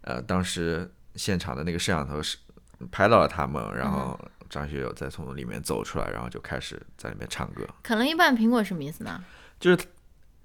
[0.00, 2.36] 呃，当时现场的那个摄像头是
[2.90, 4.18] 拍到了他们，然后
[4.50, 9.22] 张学友再从里面走出来，然后就开始在里面唱歌，啃了一半苹果什么意思呢？
[9.60, 9.78] 就是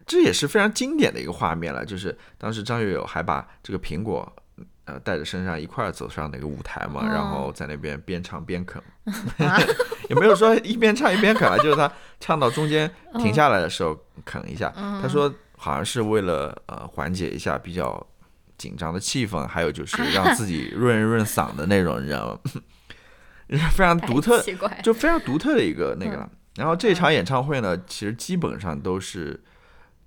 [0.05, 4.31] 这也是非常经典的一个画面了，就是当时张学友还把这个苹果。
[4.87, 8.81] 呃，带着身上一块儿走上那个舞台嘛，哦然后在那边边唱边啃，
[9.45, 9.59] 啊
[10.09, 13.95] 也没有说一边唱一边啃啊，就是他唱到中间 嗯停下来的时候
[14.25, 14.69] 啃一下。
[15.01, 18.01] 他说好像是为了呃缓解一下比较
[18.57, 22.51] 紧张的气氛，还有就是 让自己润一润嗓的那种，你知道吗？
[23.71, 24.41] 非常独特
[24.83, 26.29] 就非常独特的一个那个了。
[26.55, 29.39] 然后这场演唱会呢，其实基本上都是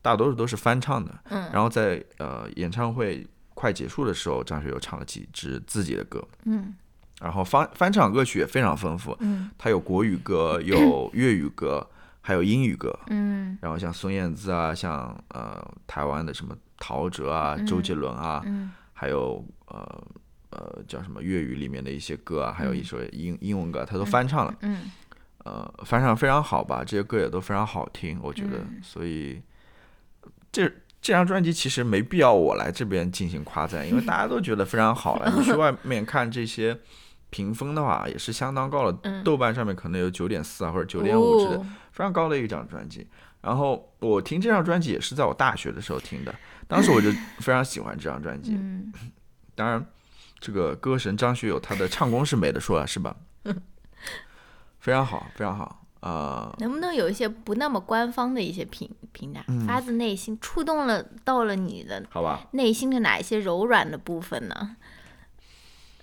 [0.02, 1.14] 大多数都是翻唱的。
[1.30, 3.26] 嗯然后在呃演唱会
[3.60, 6.74] 快结束的时候，张学友唱了几支自己的歌，嗯
[7.20, 11.86] 然后翻翻唱歌曲也非常丰富，嗯他有国语歌，有 粤语歌，
[12.22, 12.98] 还有英语歌。
[13.08, 20.02] 嗯然后像孙燕姿啊，像呃台湾的什么陶喆啊、周杰伦啊，嗯还有呃
[20.50, 24.54] 呃叫什么粤语里面的一些歌啊，还有一首英英文歌，他都翻唱了。
[24.62, 24.90] 嗯
[25.44, 28.58] 呃，翻唱非常好吧，这些歌也都非常好听，我觉得。
[28.58, 29.42] 嗯所以
[30.52, 30.70] 这
[31.02, 35.32] 这张专辑其实没必要我来这边进行夸赞，因为大家都觉得非常好了。
[35.36, 36.78] 你去外面看这些
[37.30, 41.58] 评分的话，也是相当高的，嗯豆瓣上面可能有九点四啊或者九点五之类的。
[41.58, 43.06] 哦非常高的一张专辑。
[43.42, 46.34] 然后我听这张专辑也是在我大学的时候听的，
[46.68, 48.52] 当时我就非常喜欢这张专辑。
[48.54, 48.92] 嗯
[49.54, 49.84] 当然，
[50.38, 53.14] 这个歌神张学友他的唱功是没得说了，是吧？
[54.78, 56.54] 非常好，非常好啊！
[56.58, 64.76] 能不能有一些不那么官方的一些评评价，嗯发自内心触动了到了你的好吧，内心的哪一些柔软的部分呢？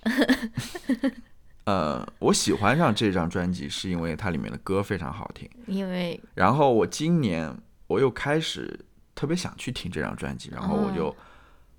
[1.64, 5.48] 呃，我喜欢上这张专辑是因为它里面的歌非常好听。
[5.66, 7.54] 因为然后我今年
[7.86, 8.78] 我又开始
[9.14, 11.14] 特别想去听这张专辑，然后我就、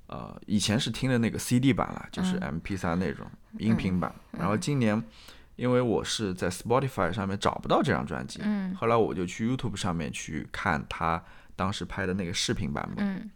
[0.08, 3.26] 呃以前是听的那个 CD 版了，就是 MP 3那种
[3.58, 4.14] 音频版。
[4.32, 5.02] 然后今年
[5.60, 8.74] 因为我是在 Spotify 上面找不到这张专辑，嗯。
[8.76, 11.22] 后来我就去 YouTube 上面去看他
[11.56, 13.30] 当时拍的那个视频版本，嗯。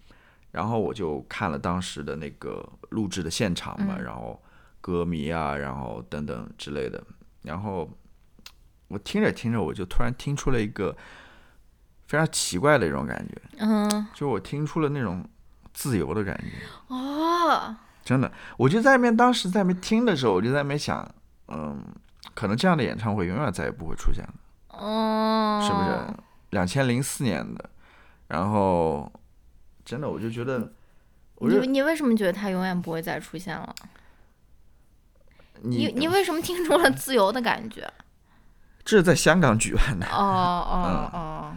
[0.51, 4.41] 然后我就看了当时的那个录制的现场嘛，然后
[4.79, 7.03] 歌迷啊，然后等等之类的，
[7.41, 7.89] 然后
[8.87, 10.95] 我听着听着，我就突然听出了一个
[12.07, 15.27] 非常奇怪的一种感觉，嗯就我听出了那种
[15.73, 16.51] 自由的感觉，
[16.87, 17.75] 哦。
[18.05, 21.09] 真的，我就在那边当时在那边听的时候，我就在那边想，
[21.47, 21.81] 嗯，
[22.33, 24.33] 可能这样的演唱会永远再也不会出现了，
[24.69, 26.23] 哦，是不是？
[26.49, 27.69] 两千零四年的，
[28.27, 29.11] 然后
[29.83, 30.71] 真的我就觉得，
[31.35, 33.73] 我你你为什么觉得它永远不会再出现了？
[35.61, 37.91] 你你为什么听出了自由的感觉？
[38.83, 40.05] 这是在香港举办的。
[40.07, 41.55] 哦哦 哦，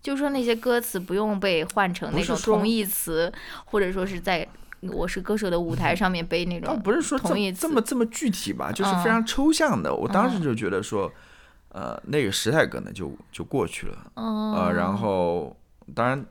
[0.00, 3.32] 就说那些歌词不用被换成那种同义词，
[3.64, 4.44] 或者说是在
[4.92, 9.94] 《我是歌手》的舞台上面背那倒种不是说这同义词么这么这么具体吧，就是嗯非常抽象的。
[9.94, 11.12] 我当时嗯就觉得说，
[11.70, 15.56] 呃，那个时代可能就就过去了，哦，呃，然后
[15.94, 16.24] 当然，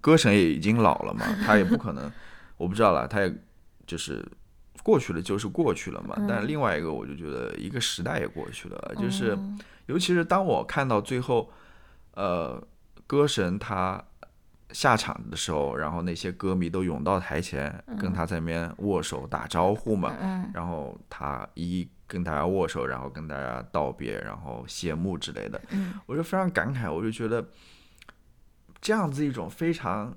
[0.00, 2.10] 歌神也已经老了嘛，他也不可能，
[2.56, 3.34] 我不知道了，他也
[3.86, 4.24] 就是
[4.82, 6.16] 过去了就是过去了嘛。
[6.28, 9.38] 但是另外一个，我就觉得一个时代也过去了，就是哦
[9.86, 11.48] 尤其是当我看到最后，
[12.14, 12.60] 呃，
[13.06, 14.02] 歌神他
[14.72, 25.94] 下场的时候，然后那些歌迷都涌到台前，跟他在那边握手打招呼嘛，嗯然后他一跟大家握手，然后跟大家道别，然后谢幕之类的，嗯。
[26.06, 27.46] 我就非常感慨，我就觉得
[28.80, 30.14] 这样子一种非常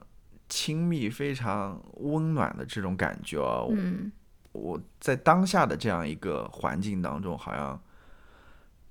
[0.47, 4.11] 亲密、非常温暖的这种感觉啊，我嗯。
[4.51, 7.79] 我在当下的这样一个环境当中，好像，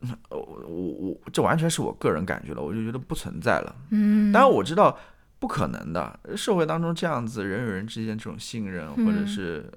[0.03, 3.77] 嗯 我我我这完全是我个人感觉了，我就觉得不存在了。
[3.91, 4.97] 嗯，当然我知道
[5.39, 9.73] 不可能的，社会当中这样子人与人之间这种信任或者嗯是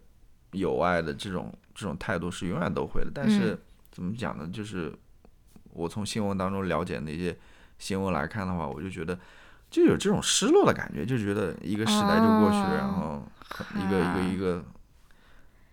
[0.54, 3.12] 友爱的这种这种态度是永远都会的。
[3.14, 3.60] 但是嗯
[3.92, 4.50] 怎么讲呢？
[4.52, 4.92] 就是
[5.74, 7.38] 我从新闻当中了解那些
[7.78, 9.18] 新闻来看的话，我就觉得
[9.70, 14.64] 就有这种失落的感觉，就觉得一个时代就过去了，然哦后一个一个一个，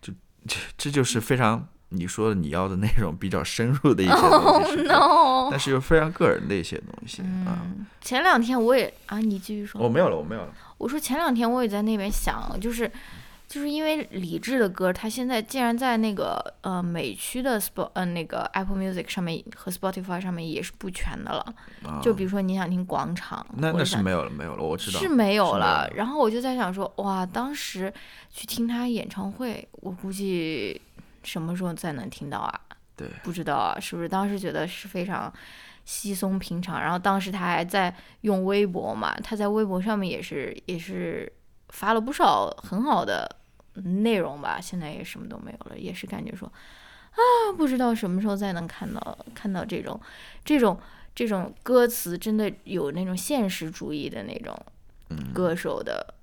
[0.01, 0.12] 就
[0.46, 4.77] 这这就是非常你说的你要的那种比较深入的一些东哦西，
[5.51, 7.64] 但是又非常个人的一些东西啊。
[7.64, 9.81] 嗯，前两天我也啊，你继续说。
[9.81, 10.53] 我没有了，我没有了。
[10.77, 12.90] 我说前两天我也在那边想，就是
[13.48, 21.40] 就是因为李志的歌，他现在竟然在那个呃美区的 Spot 呃那个 Apple Music 上面和 Spotify 上面也是不全的了。
[21.85, 25.90] 啊就比如说你想听广场，那那是没有了，没有了，我知道是没有了。
[25.94, 27.92] 然后我就在想说，哇，当时
[28.31, 30.81] 去听他演唱会，我估计
[31.29, 32.61] 什么时候再能听到啊？
[32.97, 35.33] 对，不知道啊，是不是当时觉得是非常
[35.85, 36.81] 稀松平常？
[36.81, 41.31] 然后当时他还在用微博嘛，他在微博上面也是也是
[41.69, 43.29] 发了不少很好的
[43.75, 44.59] 内容吧。
[44.61, 46.51] 现在也什么都没有了，也是感觉说
[47.11, 47.21] 啊，
[47.57, 50.01] 不知道什么时候再能看到看到这种
[50.45, 50.81] 这种
[51.14, 54.57] 这种歌词真的有那种现实主义的那种
[55.33, 56.14] 歌手的，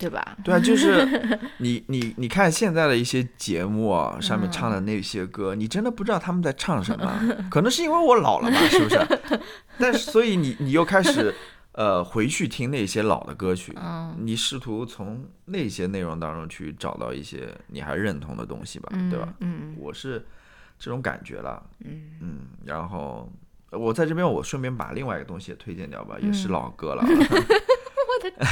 [0.00, 0.36] 对吧？
[0.42, 1.06] 对啊，就是
[1.58, 8.98] 你你你看现在的一些节目啊，上面唱的那些歌，你真的不知道他们在唱什么，可能是因为我老了吧，是不是？
[9.78, 11.34] 但是所以你你又开始
[11.72, 19.28] 呃回去听那些老的歌曲，嗯你试图从那些内容当中去找到一些你还认同的东西吧，嗯，对吧？
[19.40, 20.26] 嗯我是
[20.78, 23.30] 这种感觉了，嗯嗯，然后
[23.70, 27.02] 我在这边我顺便把另外一个东西也推荐掉吧，也是嗯老歌了。
[27.06, 28.46] 我的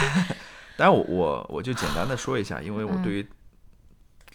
[0.78, 3.26] 当然我我我就简单的说一下，因为我对于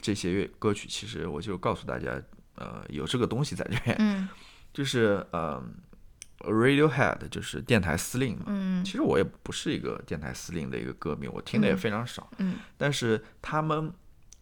[0.02, 2.22] 这些乐歌曲，其实我就告诉大家，
[2.56, 4.28] 呃，有这个东西在这边，嗯。
[4.74, 5.64] 就是呃
[6.40, 8.44] ，Radiohead 就是电台司令嘛。
[8.48, 8.84] 嗯。
[8.84, 12.30] 其实我也不是一个电台司令的一个歌迷，我听的也非常少。
[12.40, 12.56] 嗯。
[12.78, 13.94] 但是他们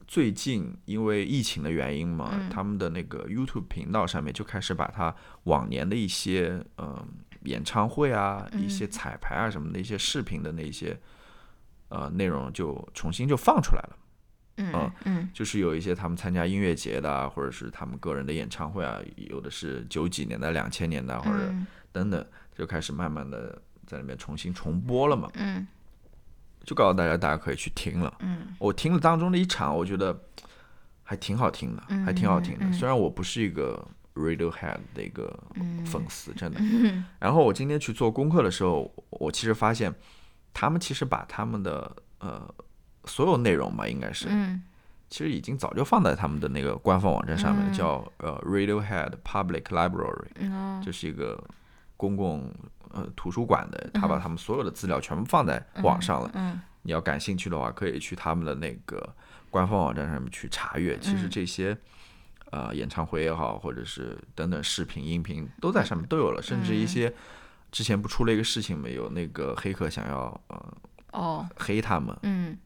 [0.08, 2.50] 最近因为疫情的原因嘛，嗯。
[2.50, 7.08] 他们的那个 YouTube 频道上面就开始把他往年的一些嗯、呃
[7.44, 11.00] 演唱会啊、一些彩排啊什么的一些视频的那些
[11.92, 13.98] 呃内容就重新就放出来了。
[14.58, 22.26] 嗯嗯就是有一些他们参加音乐节的啊，或者是他们个人的演唱会啊，有的是九几年的、两千年的啊，或者嗯等等，
[22.56, 25.30] 就开始慢慢的在里面重新重播了嘛。
[25.36, 25.68] 嗯
[26.64, 28.14] 就告诉大家，大家可以去听了。
[28.20, 30.20] 嗯我听了当中的一场，我觉得
[31.02, 32.72] 还挺好听的，还挺好听的。
[32.72, 33.84] 虽然我不是一个
[34.14, 36.62] Radiohead 的一个嗯粉丝，真的。
[37.20, 39.92] 然后我今天去做功课的时候，我其实发现，
[40.54, 42.54] 他们其实把他们的呃
[43.06, 44.64] 所有内容吧，应该是，嗯。
[45.10, 51.44] 其实已经早就放在他们的那个官方网站上面叫呃 Radiohead Public Library，嗯这是一个
[51.98, 52.50] 公共
[52.92, 56.32] 呃图书馆的，他把他们所有的资料全部放在网上了。
[56.36, 59.14] 嗯你要感兴趣的话，可以去他们的那个
[59.50, 60.98] 官方网站上面去查阅。
[61.00, 61.78] 其实嗯这些，
[62.50, 67.14] 呃，演唱会也好，或者是等等视频、音频都在上面都有了，甚至一些
[67.72, 70.78] 之前不出了一个事情没有，那个黑客想要呃
[71.12, 71.50] 哦。
[71.56, 72.58] 黑他们，嗯。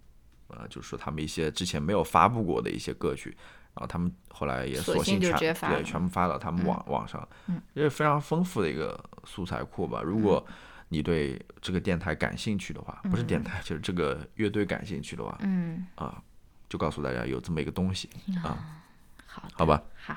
[0.48, 3.36] 呃，就是说他们一些之前没有发布过的一些歌曲，
[3.74, 10.04] 然后他们后来也索性全对全部发到他们网、网上，嗯，这是非常丰富的一个素材库吧。
[10.04, 10.46] 如果
[10.90, 16.22] 你对这个电台感兴趣的话，不是电台， 就是这个乐队感兴趣的话，嗯，啊，
[16.70, 18.08] 就告诉大家有这么一个东西
[18.44, 18.84] 啊，
[19.26, 19.50] 好的。
[19.56, 19.82] 好吧。
[19.98, 20.16] 好，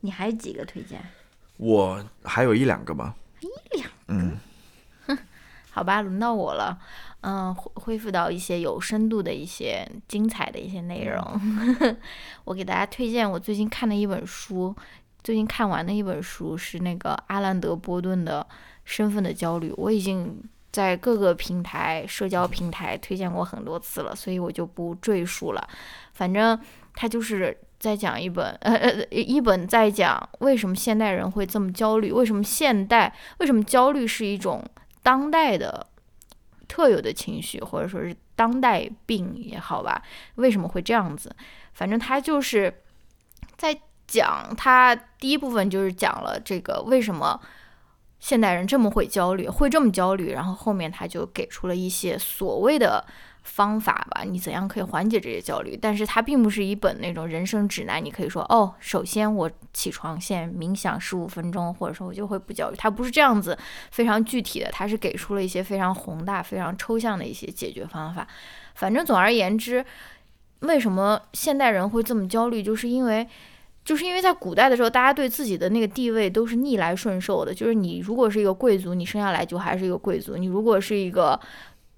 [0.00, 0.98] 你还有几个推荐？
[1.58, 3.14] 我还有一两个吧，
[5.70, 6.78] 好吧，轮到我了。
[7.20, 11.40] 嗯，恢恢复到一些有深度的一些精彩的一些内容。
[12.44, 14.74] 我给大家推荐我最近看的一本书，
[15.22, 18.46] 最近看完的一本书是那个阿兰德波顿的
[18.84, 19.70] 《身份的焦虑》。
[19.76, 20.40] 我已经
[20.72, 25.68] 在各个平台、社交平台推荐过很多次了，所以我就不赘述了。
[26.12, 26.58] 反正
[26.94, 34.64] 他就是在讲一本呃一本在讲为什么现代人会这么焦虑，为什么现代为什么焦虑是一种
[35.02, 35.86] 当代的
[36.66, 40.02] 特有的情绪，或者说是当代病也好吧，
[40.34, 41.34] 为什么会这样子？
[41.72, 42.82] 反正他就是
[43.56, 47.40] 在讲，他第一部分就是讲了这个为什么
[48.18, 53.06] 现代人这么会焦虑，会这么焦虑，然后后面他就给出了一些所谓的。
[53.48, 55.76] 方法吧，你怎样可以缓解这些焦虑？
[55.80, 62.76] 但是它并不是一本那种人生指南，你可以说哦，首先我起床先冥想十五分钟，或者说我就会不焦虑。
[62.76, 63.58] 它不是这样子
[63.90, 68.26] 非常具体的，它是给出了一些非常宏大、非常抽象的一些解决方法。
[68.74, 69.84] 反正总而言之，
[70.60, 73.26] 为什么现代人会这么焦虑，就是因为。
[73.84, 77.54] 就是因为在古代的时候，大家对自己的那个地位都是逆来顺受的。
[77.54, 81.40] 就是你如果是一个贵族，你生下来就还是一个贵族；你如果是一个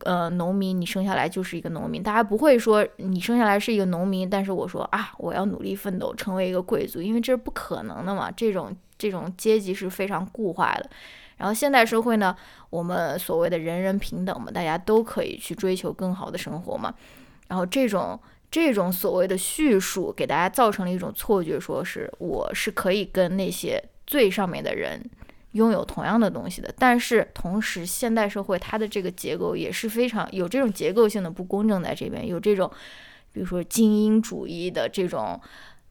[0.05, 8.31] 呃，农民，你生下来就是一个农民，大家不会说你生下来是一个农民，但是我说啊，我要努力奋斗成为一个贵族，因为这是不可能的嘛。
[8.31, 10.89] 这种这种阶级是非常固化的。
[11.37, 12.37] 然后现代社会呢，
[12.69, 16.95] 我们所谓的人人平等嘛，大家都可以去追求更好的生活嘛。
[17.49, 18.19] 然后这种
[18.51, 25.03] 这种所谓的叙述，给大家造成了一种错觉，说是我是可以跟那些最上面的人。
[25.53, 32.71] 拥有同样的东西的，但是同时，现代社会它的这个结构也是非常有这种结构性的不公正在这边，有这种，
[33.33, 35.41] 比如说精英主义的这种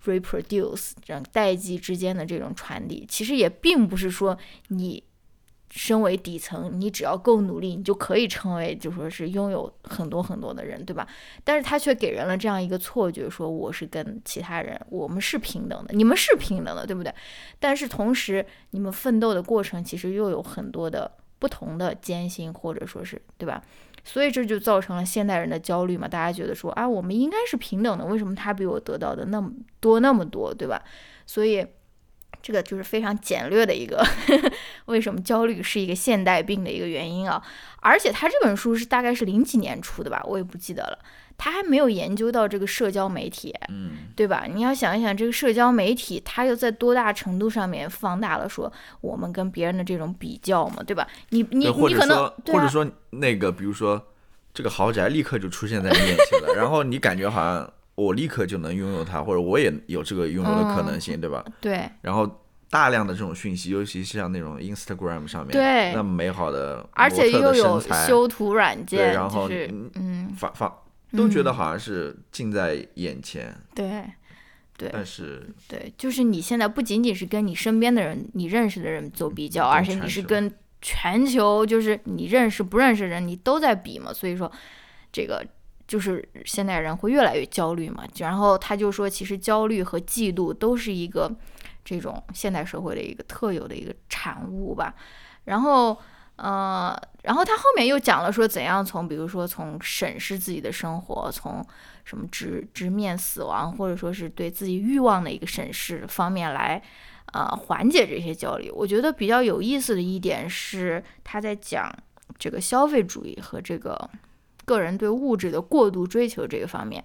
[0.05, 4.38] reproduce 这样代际之间的这种传递，其实也并不是说
[4.70, 5.03] 你
[5.72, 11.07] 身为底层，你只要够努力，你就可以成为就说是拥有很多很多的人，对吧？
[11.43, 17.13] 但是他却给人了这样一个错觉，说我是跟其他人，我们是平等的，你们是平等的，对不对？
[17.59, 23.63] 但是同时，你们奋斗的过程其实又有很多的不同的艰辛，或者说是对吧？
[24.03, 30.82] 所以这就造成了现代人的焦虑嘛，大家觉得说啊，我们应该是平等的，为什么他比我得到的那么多那么多，对吧？
[31.28, 31.63] 所以。
[32.42, 34.06] 这个就是非常简略的一个
[34.86, 37.42] 为什么焦虑是一个现代病的一个原因啊！
[37.82, 41.00] 而且他这本书是大概是零几年出的吧，我也不记得了。
[41.38, 44.46] 他还没有研究到这个社交媒体，嗯，对吧？
[44.54, 48.70] 你要想一想，这个社交媒体它又在多大程度上面放大了说
[49.00, 51.08] 我们跟别人的这种比较嘛，对吧？
[51.30, 54.06] 你你你可能或者说那个，比如说
[54.54, 61.43] 这个豪宅立刻就出现在你眼前了，然后你感觉好像我立刻就能拥有它，或者我也有这个拥有的可能性，对吧？
[61.60, 74.04] 对然后大量的这种讯息，尤其是像那种 Instagram 上面，对那么美好的而且又有修图软对，件，然后就是嗯嗯，发发都觉得好像是近在眼前，对
[74.78, 80.50] 对但是对，就是你现在不仅仅是跟你身边的人、你认识的人做比较，而且你是跟
[80.82, 84.14] 全球，就是你认识不认识的人，你都在比嘛。
[84.14, 84.50] 所以说，
[85.12, 85.45] 这个
[85.90, 88.06] 就是现代人会越来越焦虑嘛。
[88.20, 91.30] 然后他就说，其实焦虑和嫉妒都是一个
[91.84, 94.94] 这种现代社会的一个特有的一个产物吧。
[95.44, 95.98] 然后。
[96.42, 101.62] 呃，然后他后面又讲了说怎样从，比如说从审视自己的生活，从
[102.06, 106.82] 什么直直面死亡，或者说是对自己欲望的一个审视方面来，
[107.34, 108.72] 呃，缓解这些焦虑。
[108.72, 111.94] 我觉得比较有意思的一点是他在讲
[112.38, 114.10] 这个消费主义和这个
[114.70, 117.03] 个人对物质的过度追求这个方面。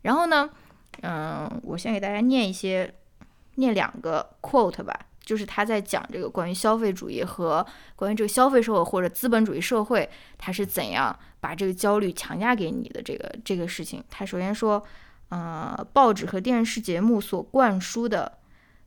[0.00, 0.48] 然后呢，
[1.02, 2.94] 嗯，我先给大家念一些，
[3.56, 10.08] 念两个 quote 吧，就是他在讲这个关于消费主义和关于这个消费社会或者资本主义社会，
[10.38, 14.02] 他是怎样把这个焦虑强加给你的这个这个事情。
[14.08, 14.82] 他首先说，
[15.28, 18.38] 呃，报纸和电视节目所灌输的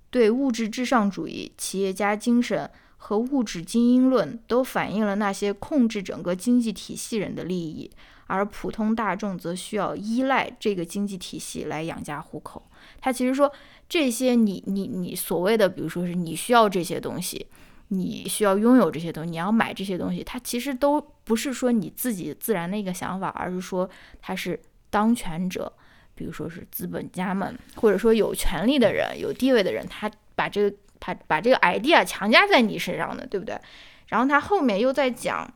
[0.10, 7.90] 对物质至上主义、企业家精神和物质精英论，都反映了那些控制整个经济体系人的利益。
[8.28, 12.64] 而普通大众则需要依赖这个经济体系来养家糊口。
[13.00, 13.52] 他其实说
[13.88, 17.48] 这些，你你你所谓的，比如说是你需要这些东西，
[17.90, 23.90] 你需要拥有这些东西，你要买这些东西，它其实都不是说你自己自然的一个想法，而是说
[24.22, 24.60] 它是
[24.90, 25.72] 当权者，
[26.16, 33.60] 比如说是资本家们，或者说有权利的人、有地位的人，他把这个他把这个 idea 强加在你身上的，对不对？
[34.08, 35.52] 然后他后面又在讲。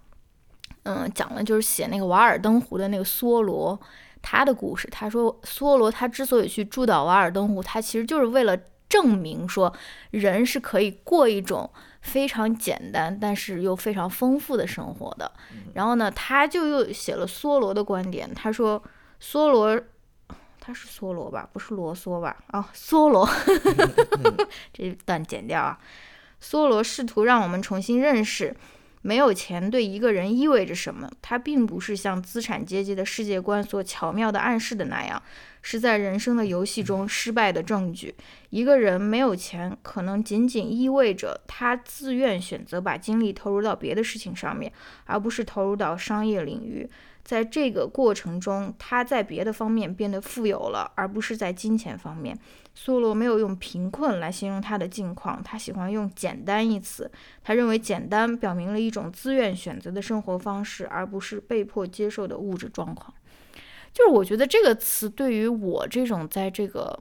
[0.90, 3.80] 嗯，讲了就是写那个《瓦尔登湖》的那个梭罗，
[4.24, 4.88] 他的故事。
[4.92, 8.58] 他说，梭罗他之所以去住到瓦尔登湖，他其实就是为了
[8.90, 9.72] 证明说，
[10.10, 11.70] 人是可以过一种
[12.02, 15.32] 非常简单但是又非常丰富的生活的。
[15.76, 18.34] 然后呢，他就又写了梭罗的观点。
[18.34, 18.82] 他说，
[19.22, 19.80] 梭罗
[20.60, 22.36] 他是梭罗吧，不是罗梭吧？
[22.48, 23.30] 啊，梭罗，
[24.74, 25.78] 这段剪掉啊。
[26.42, 28.56] 梭罗试图让我们重新认识。
[29.02, 31.10] 没有钱对一个人意味着什么？
[31.22, 35.22] 它并不是像资产阶级的世界观所巧妙地暗示的那样，
[35.62, 38.14] 是在人生的游戏中失败的证据。
[38.50, 44.72] 一个人没有钱，可能仅仅意味着他自愿选择把精力投入到别的事情上面，
[45.06, 46.90] 而不是投入到商业领域。
[47.24, 52.36] 在这个过程中，他在别的方面变得富有了，而不是在金钱方面。
[52.82, 57.12] 梭罗没有用贫困来形容他的境况，他喜欢用简单一词。
[57.44, 63.14] 他认为简单表明了一种自愿选择的生活方式，而不是被迫接受的物质状况。
[63.92, 66.98] 就是我觉得这个词对于我这种在这个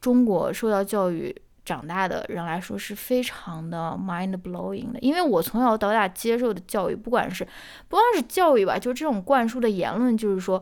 [0.00, 1.32] 中国受到教育
[1.64, 7.44] 长大的人来说是非常的 mind blowing 的，因为我从小到大接受的教育，不管是
[7.86, 10.60] 不光是教育吧，就这种灌输的言论，就是说，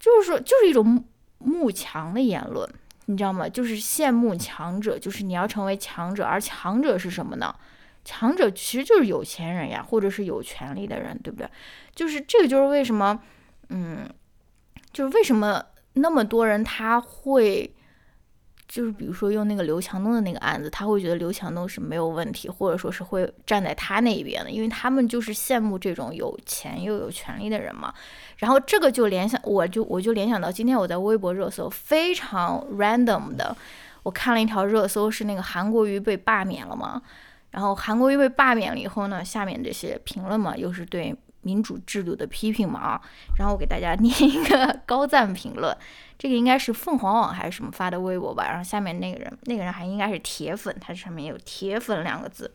[0.00, 1.04] 就是说，就是一种
[1.38, 2.68] 慕强的言论。
[3.06, 3.48] 你知道吗？
[3.48, 7.54] 就是羡慕强者，就是你要成为强者，而强者是什么呢？
[8.04, 11.48] 强者其实就是有钱人呀，或者是有权利的人，对不对？
[11.94, 13.20] 就是这个，就是为什么，
[13.70, 14.08] 嗯，
[14.92, 17.72] 就是为什么那么多人他会。
[18.68, 27.94] 就是比如说用那个刘强东的那个案子，他会觉得刘强东是没有问题，或者说是会站在他那一边的，因为他们就是羡慕这种有钱又有权利的人嘛。
[28.38, 33.56] 然后这个就联想，我就我就联想到今天我在微博热搜非常 random 的，
[34.02, 37.00] 我看了一条热搜是那个韩国瑜被罢免了嘛。
[37.52, 41.14] 然后韩国瑜被罢免了以后呢，下面这些评论嘛又是对
[41.46, 43.00] 民主制度的批评嘛啊。
[43.38, 45.76] 然后我给大家念一个高赞评论。
[46.18, 52.50] 这个应该是凤凰网还是什么发的微博吧，然后下面那个人，那个人还应该是铁粉，他上面有铁粉两个字，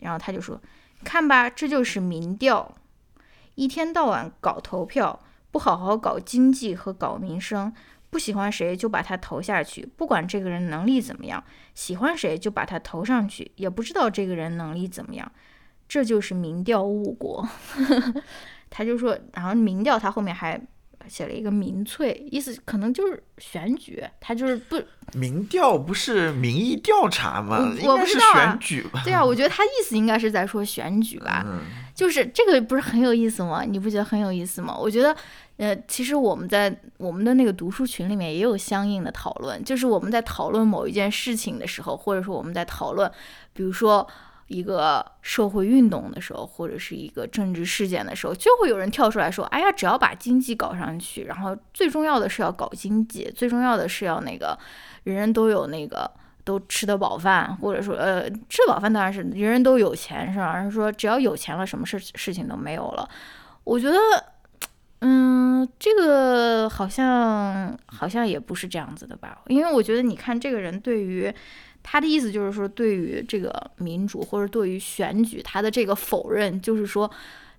[0.00, 0.58] 然后他就说，
[1.04, 2.74] 看吧，这就是民调，
[3.54, 5.20] 一天到晚搞投票，
[5.50, 7.70] 不好好搞经济和搞民生，
[8.08, 15.30] 不喜欢谁就把他投下去，不管这个人能力怎么样，喜欢谁就把他投上去，也不知道这个人能力怎么样，
[15.88, 17.46] 这就是民调误国，
[18.70, 20.60] 他就说，然后民调他后面还。
[21.08, 24.80] 写了一个民粹，意思可能就是选举，他就是不
[25.14, 27.74] 民调不是民意调查吗？
[27.82, 29.02] 我不知道选举吧？
[29.02, 31.44] 对啊，我觉得他意思应该是在说选举吧。
[31.92, 33.64] 就是这个不是很有意思吗？
[33.64, 34.76] 你不觉得很有意思吗？
[34.78, 35.14] 我觉得，
[35.56, 43.10] 呃，其实我们在我们的那个读书群里面也有相应的讨论，就是我们在讨论某一件事情的时候，或者说我们在讨论，
[43.52, 44.08] 比如说。
[44.52, 54.58] 一个社会运动的时候，或者是一个政治事件的时候，就会有人跳出来说：“哎呀，只要把经济搞上去，然后最重要的是要搞经济，最重要的是要那个
[55.04, 56.10] 人人都有那个
[56.44, 60.44] 都吃得饱饭，或者说呃吃饱饭当然是人人都有钱，是吧？
[60.46, 63.08] 而是说只要有钱了，什么事事情都没有了。
[63.64, 63.98] 我觉得，
[65.00, 69.40] 嗯，这个好像好像也不是这样子的吧？
[69.46, 71.34] 因为我觉得，你看这个人对于。
[71.82, 77.10] 他的意思就是说，对于这个民主或者对于选举，他的这个否认就是说，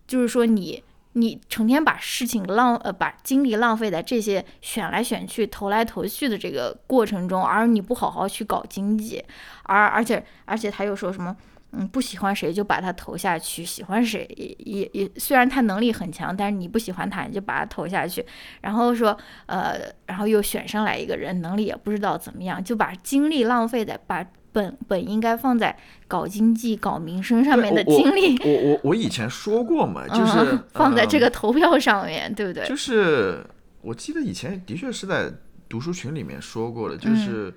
[0.07, 9.23] 就是说你你成天把事情浪呃把精力浪费在这些选来选去、投来投去的这个过程中，而你不好好去搞经济，
[9.63, 11.35] 而而且而且他又说什么？
[11.75, 18.23] 嗯，不喜欢谁就把他投下去，喜欢谁也也也，虽然他能力很强，但是你不喜欢他，你就把他投下去。
[18.61, 19.17] 然后说，
[19.47, 25.75] 呃，然后又选上来一个人，能力也不知道怎么样，就把精力浪费在把本本应该放在
[26.07, 32.63] 搞经济、搞民生上面的精力，我我我以前说过嘛，就是、嗯、放在这嗯个投票上面，对不对？
[32.67, 33.43] 就是
[33.81, 35.31] 我记得以前的确是在
[35.67, 37.51] 读书群里面说过的，嗯就是、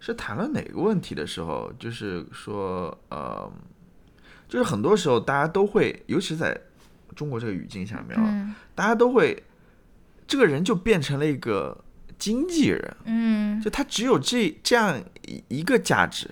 [0.00, 3.48] 是谈论哪个问题的时候，就是说呃，
[4.48, 6.58] 就是很多时候大家都会，尤其在
[7.14, 9.42] 中国这个语境下面啊，嗯大家都会
[10.26, 11.84] 这个人就变成了一个
[12.18, 16.30] 经纪人，嗯就他只有这这样一一个价值，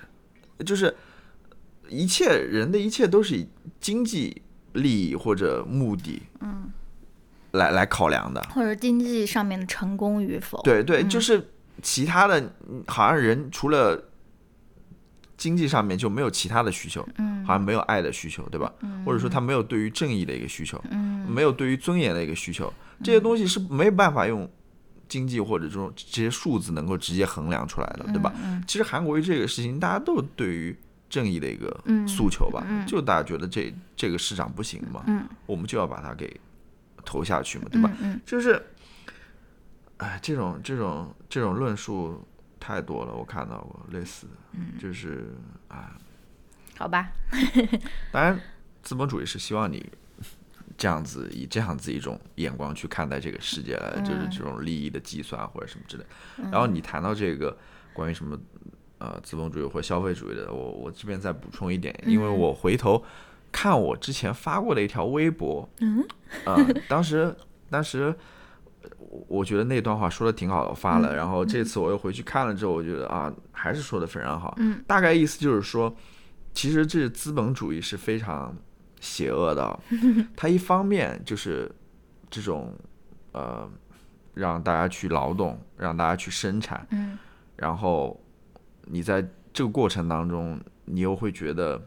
[0.65, 0.97] 就是
[1.89, 3.47] 一切人的一切都是以
[3.81, 4.41] 经济
[4.73, 6.71] 利益或者目的，嗯，
[7.53, 8.41] 来来考量的。
[8.55, 11.51] 或者经济上面的成功与否，对对，就是
[11.83, 14.03] 其他的，嗯好像人除了
[15.37, 17.45] 经济上面就没有其他的需求，嗯。
[17.45, 18.71] 好像没有爱的需求，对吧？
[19.07, 21.27] 或者说他没有对于正义的一个需求，嗯。
[21.31, 22.73] 没有对于尊严的一个需求，
[23.03, 24.51] 这些东西是没有办法用
[25.09, 28.33] 经济或者这种这些数字能够直接衡量出来的，对吧？
[28.43, 30.77] 嗯其实韩国瑜这个事情，大家都有对于
[31.09, 35.25] 正义的一个嗯诉求吧，嗯就大家觉得这这个市场不行嘛，嗯。
[35.47, 36.39] 我们就要把它给
[37.05, 37.91] 投下去嘛，对吧？
[38.03, 38.21] 嗯。
[38.27, 38.63] 就是，
[39.99, 42.25] 哎，这种这种这种论述
[42.61, 45.35] 太多了，我看到过类似的，嗯就是
[45.67, 45.97] 啊，
[46.77, 47.11] 好吧，
[48.13, 48.41] 当然，
[48.83, 49.85] 资本主义是希望你
[50.77, 56.05] 这样子以这样子一种眼光去看待这个世界来的，就是这种利益的计算或者什么之类。
[56.51, 57.57] 然后你谈到这个
[57.93, 58.39] 关于什么
[58.99, 63.05] 呃资本主义或消费主义的，我我这边再补充一点，因为我回头
[63.51, 66.07] 看我之前发过的一条微博，嗯，
[66.45, 66.57] 呃，
[66.89, 67.35] 当时
[67.69, 68.15] 当时。
[68.99, 71.15] 我我觉得那段话说的挺好发了。
[71.15, 74.55] 然后这次我又回去看了之后，我觉得啊，还是说的非常好。
[74.59, 75.95] 嗯，大概意思就是说，
[76.53, 78.55] 其实这资本主义是非常
[79.01, 79.81] 邪恶的。
[80.37, 81.71] 它一方面就是
[82.31, 82.75] 这种
[83.33, 83.71] 呃，
[84.35, 87.19] 让大家去劳动，让大家去生产，嗯
[87.57, 88.19] 然后
[88.85, 89.21] 你在
[89.53, 91.81] 这个过程当中，你又会觉得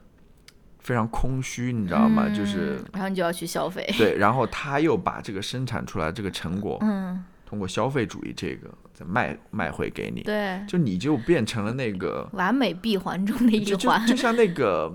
[0.81, 2.27] 非常空虚，你知道吗？
[2.29, 12.27] 就是嗯然后你就要去消费，对，然后他又把这个生产出来这个成果，嗯，通过消费主义这个再卖卖回给你，对，就你就变成了那个。
[12.33, 14.91] 完美闭环中的一就就环，就像那个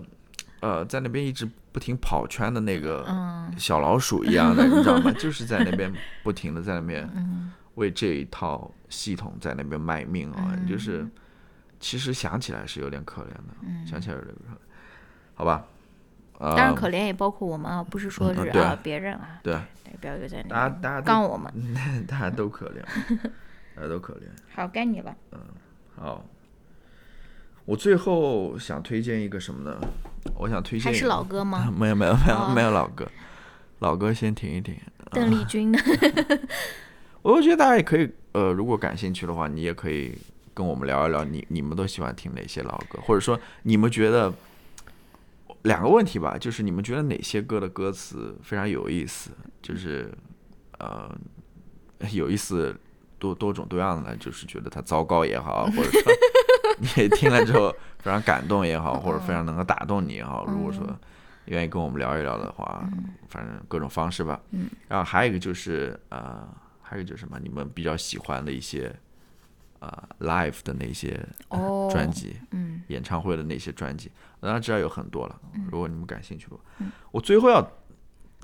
[0.61, 5.12] 呃，在那边一直不停跑圈的那个嗯小老鼠一样的，你知道吗？
[5.12, 5.93] 就是在那边
[6.24, 11.07] 不停的在那边嗯为这一套系统在那边卖命啊，嗯就是
[11.78, 14.59] 其实想起来是有点可怜的，想起来有点可怜，
[15.34, 15.62] 好吧？
[16.39, 21.53] 呃，当然可怜也包括我们啊，不是说是啊啊别人啊，对，对，不要又在那大家边大家都杠我们。
[22.07, 22.82] 大家都可怜，
[23.74, 24.22] 大家都可怜。
[24.55, 25.16] 好，该你了。
[25.32, 25.39] 嗯
[25.99, 26.24] 好，
[27.64, 29.78] 我最后想推荐一个什么呢？
[30.37, 31.70] 我想推荐还是老歌吗？
[31.74, 33.07] 没有没有没有哦没有老歌，
[33.78, 34.76] 老歌先停一停。
[35.12, 35.78] 邓丽君的。
[37.22, 40.16] 我觉得大家也可以，呃，如果感兴趣的话，你也可以
[40.53, 44.32] 跟我们聊一聊你，你们都喜欢听哪些老歌，或者说你们觉得
[45.63, 49.31] 两个问题吧，就是你们觉得哪些歌的歌词非常有意思，
[49.61, 50.13] 就是
[50.79, 51.11] 呃
[52.13, 52.75] 有意思
[53.19, 56.13] 多多种多样的呢，就是觉得它糟糕也好， 或者说
[56.97, 60.85] 你听了之后非常感动也好，或者非常能够打动你也好，如果说
[61.47, 62.85] 愿意跟我们聊一聊的话，
[63.29, 64.41] 反正各种方式吧。
[64.51, 66.47] 嗯，然后还有一个就是呃，
[66.83, 68.95] 还有一个就是什么，你们比较喜欢的一些
[69.81, 71.18] 呃 live 的那些
[71.49, 74.11] 哦，专辑，嗯演唱会的那些专辑，
[74.41, 75.41] 当然知道有很多了。
[75.70, 77.66] 如果你们感兴趣的话，嗯我最后要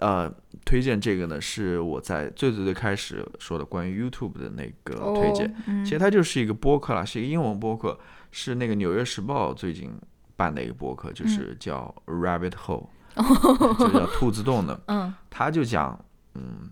[0.00, 0.32] 呃
[0.64, 5.54] 推荐这个呢，是我在最最最开始说的关于 YouTube 的那个推荐。
[5.84, 7.98] 其实它就是一个播客啦，是一个英文播客，
[8.30, 9.92] 是那个《纽约时报》最近
[10.34, 12.88] 办的一个播客，嗯就是叫 Rabbit Hole，
[13.78, 14.80] 就叫兔子洞的。
[14.86, 15.98] 嗯他就讲，
[16.34, 16.70] 嗯，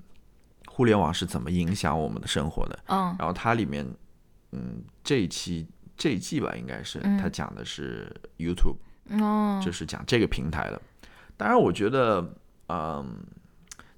[0.67, 2.79] 互联网是怎么影响我们的生活的。
[2.87, 3.87] 嗯然后它里面，
[4.53, 8.77] 嗯，这一期这一季吧，应该是嗯它讲的是 YouTube，、
[9.21, 10.81] 哦，就是讲这个平台的。
[11.37, 12.35] 当然，我觉得，
[12.69, 13.17] 嗯，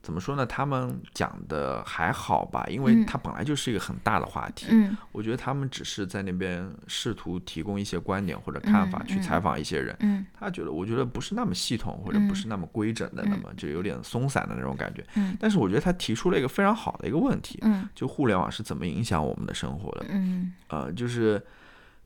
[0.02, 0.44] 怎么说呢？
[0.44, 4.66] 他们讲的还好吧，因为嗯它本来就是一个很大的话题。
[4.70, 9.96] 嗯我觉得他们只是在那边试图提供一些观点或者看法，嗯去采访一些人。
[10.00, 15.06] 嗯他觉得，我觉得不是那么系统，或者不是那么规整的，那么就有点松散的那种感觉。
[15.14, 20.06] 嗯但是我觉得他提出了一个非常好的一个问题，嗯就互联网是怎么影响我们的生活的。
[20.08, 21.40] 嗯呃，就是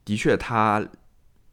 [0.05, 0.85] 的确，他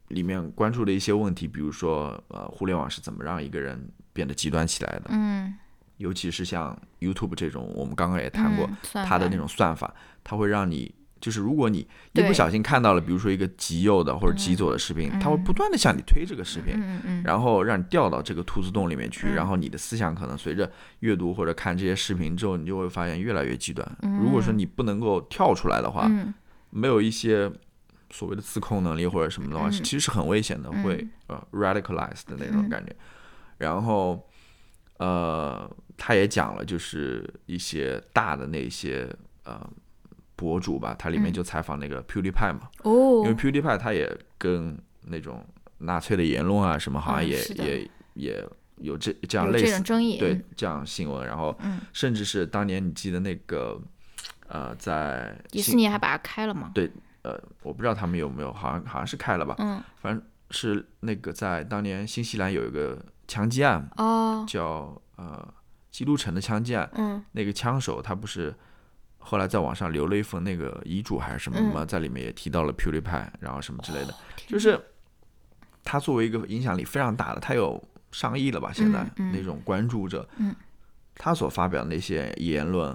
[0.08, 5.54] 里面关注的一些问题，比如说，呃，互联网是怎么让一个人变得极端起来的，嗯，
[5.98, 10.94] 尤其是像 YouTube 这种，我们刚刚也谈过，嗯它的那种算法，它会让你。
[11.20, 16.78] 就是如果你一不小心看到了，比如说一个极右的或者极左的视频，它会不断的向你推这个视频，
[17.24, 19.34] 然后让你掉到这个兔子洞里面去，嗯。
[19.34, 23.90] 然后你的思想可能随着阅读或者看这些视频之后，你就会发现越来越极端。
[24.20, 26.34] 如果说你不能够跳出来的话，嗯。
[26.68, 27.50] 没有一些
[28.10, 29.72] 所谓的自控能力或者什么的话，嗯。
[29.72, 32.68] 其实是很危险的，会呃 radicalize 的那种嗯。
[32.68, 32.94] 感觉。
[33.56, 34.28] 然后
[34.98, 39.08] 呃，他也讲了，就是一些大的那些
[39.44, 39.68] 呃
[40.36, 41.32] 博主吧，他里面嗯。
[41.32, 43.22] 就采访那个 PewDiePie 嘛，哦。
[43.24, 45.44] 因为 PewDiePie 他也跟那种
[45.78, 50.44] 纳粹的言论啊什么，好像也、嗯也也有这这样类似争议，对嗯。
[50.56, 51.80] 这样新闻，然后嗯。
[51.92, 53.80] 甚至是当年你记得那个
[54.48, 56.70] 呃在迪士尼还把它开了吗？
[56.74, 56.90] 对
[57.22, 65.54] 呃我不知道他们有没有，好像好像是开了吧，嗯，反正是那个在当年新西兰有一个枪击案，哦，叫呃
[65.94, 67.24] 基督城的枪击案，嗯。
[67.30, 68.52] 那个枪手他不是
[69.18, 74.12] 后来在网上留了一份那个遗嘱还是什么嘛，在里面也提到了 PewDiePie，然后什么之类的，
[74.48, 74.76] 就是
[75.84, 77.80] 他作为一个影响力非常大的，他有
[78.10, 80.52] 上亿了吧，现在、那种关注者，嗯。
[81.14, 82.92] 他所发表的那些言论，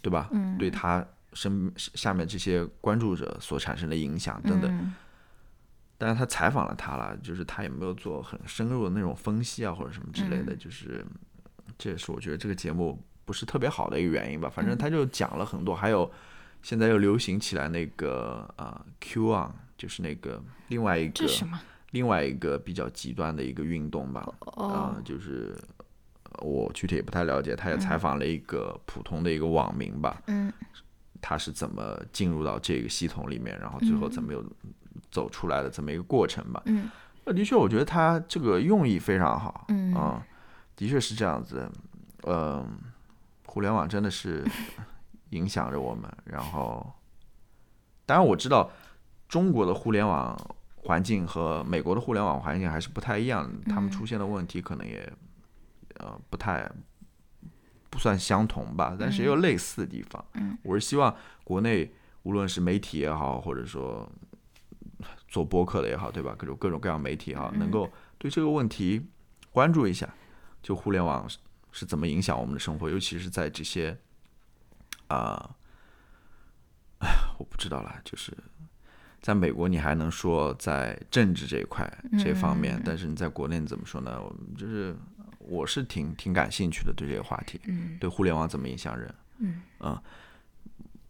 [0.00, 0.28] 对吧？
[0.30, 0.56] 嗯。
[0.56, 4.70] 对他身下面这些关注者所产生的影响等等。
[4.70, 4.94] 嗯。
[5.98, 10.46] 但是他采访了他了，就是他也没有做很深入的那种分析啊，或者什么之类嗯。
[10.46, 11.04] 的，就是
[11.78, 14.48] 这也是我觉得这个节目不是特别好的一个原因吧。
[14.48, 16.10] 反正嗯他就讲了很多，还有
[16.62, 21.60] 现在又流行起来那个呃 Q on，就是那个另外一个这是什么？
[21.90, 25.54] 另外一个比较极端的一个运动吧，哦呃，就是
[26.24, 27.54] 呃我具体也不太了解。
[27.54, 30.52] 他也采访了一个普通的一个网民吧，嗯
[31.20, 34.42] 他是怎么进入到这个系统里面，然后最后怎么又
[35.10, 36.62] 走出来的这么一个过程吧。
[36.66, 36.90] 嗯
[37.24, 40.26] 那的确，我觉得他这个用意非常好，嗯啊，
[40.82, 41.72] 的确是这样子的。
[42.24, 42.66] 嗯、
[43.46, 44.44] 互联网真的是
[45.30, 46.12] 影响着我们。
[46.24, 46.92] 然后，
[48.04, 48.68] 当然我知道
[49.28, 50.36] 中国的互联网
[50.74, 55.08] 环境和美国的互联网环境还是不太一样，他们出现的问题可能也
[55.98, 56.68] 呃不太
[57.88, 60.24] 不算相同吧，但是也有类似的地方。
[60.34, 61.14] 嗯我是希望
[61.44, 61.92] 国内
[62.24, 64.10] 无论是媒体也好，或者说
[65.28, 66.34] 做播客的也好，对吧？
[66.36, 69.06] 各种各种各样媒体也好，能够对这个问题
[69.52, 70.08] 关注一下，
[70.62, 71.38] 就互联网是
[71.72, 73.98] 是怎么影响我们的生活，尤其是在这些
[75.08, 75.56] 啊，
[76.98, 77.08] 哎、
[77.38, 78.32] 我不知道啦，就是
[79.20, 81.86] 在美国，你还能说在政治这一块
[82.18, 84.20] 这方面，但是你在国内你怎么说呢？
[84.22, 84.94] 我就是
[85.38, 89.62] 我是挺挺感兴趣的，对这个话题，嗯对互联网怎么影响人，嗯。
[89.78, 90.02] 啊，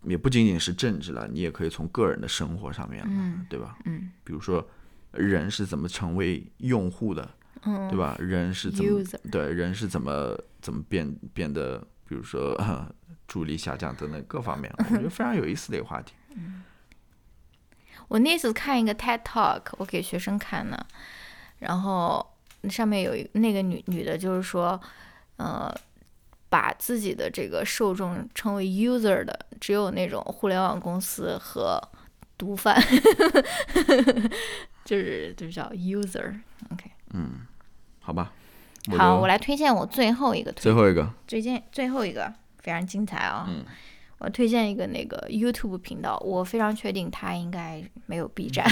[0.05, 3.77] 也不仅仅是政治了，你也可以从个人的生活上面，嗯对吧？
[3.85, 4.11] 嗯。
[4.25, 4.67] 比如说
[5.13, 7.29] 人是怎么成为用户的，
[7.63, 8.17] 嗯，对吧？
[8.19, 11.79] 人是怎么对人是怎么怎么变变得，
[12.09, 12.57] 比如说
[13.29, 16.15] 注意力下降等等各方面，我觉得非常有意思的一个话题。
[18.09, 20.87] 我那次看一个 TED Talk，我给学生看的，
[21.61, 22.35] 然后
[22.69, 24.79] 上面有一那个女女的，就是说，
[25.37, 25.75] 呃，
[26.51, 31.81] 把自己的这个受众称为 user 的，只有那种互联网公司和
[32.37, 32.79] 毒贩，
[34.85, 36.39] 就是就是叫 user。
[36.71, 36.91] OK，
[38.01, 38.33] 好吧，
[38.99, 43.65] 好，我来推荐我最后一个推最后一个，最近最后一个非常精彩啊、嗯。
[44.19, 48.65] 我推荐一个那个 YouTube 频道，我非常确定他应该没有 B 站，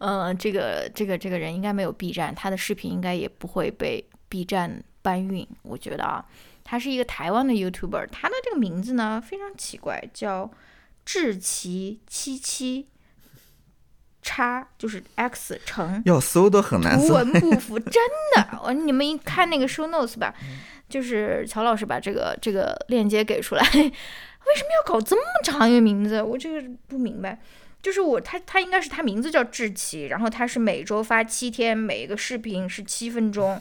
[0.00, 6.22] 嗯、 这个这个这个人应该没有 B 站，他的视频应该也不会被 B 站搬运，我觉得啊，
[6.62, 10.50] 他是一个台湾的 YouTuber，他的这个名字呢非常奇怪，叫
[11.06, 12.86] 志奇七七
[14.22, 17.14] 叉，就是 X 乘要搜都很难搜图。
[17.14, 18.02] 文 不符，真
[18.36, 18.60] 的。
[18.62, 20.34] 我你们一看那个 show notes 吧，
[20.88, 23.80] 就是乔老师把这个这个链接给出来， 为
[24.56, 26.22] 什么要搞这么长一个名字？
[26.22, 27.38] 我这个不明白。
[27.82, 33.58] 就是我他他应该是他名字叫志奇，然后他是每周发七天，每一个视频是七分钟，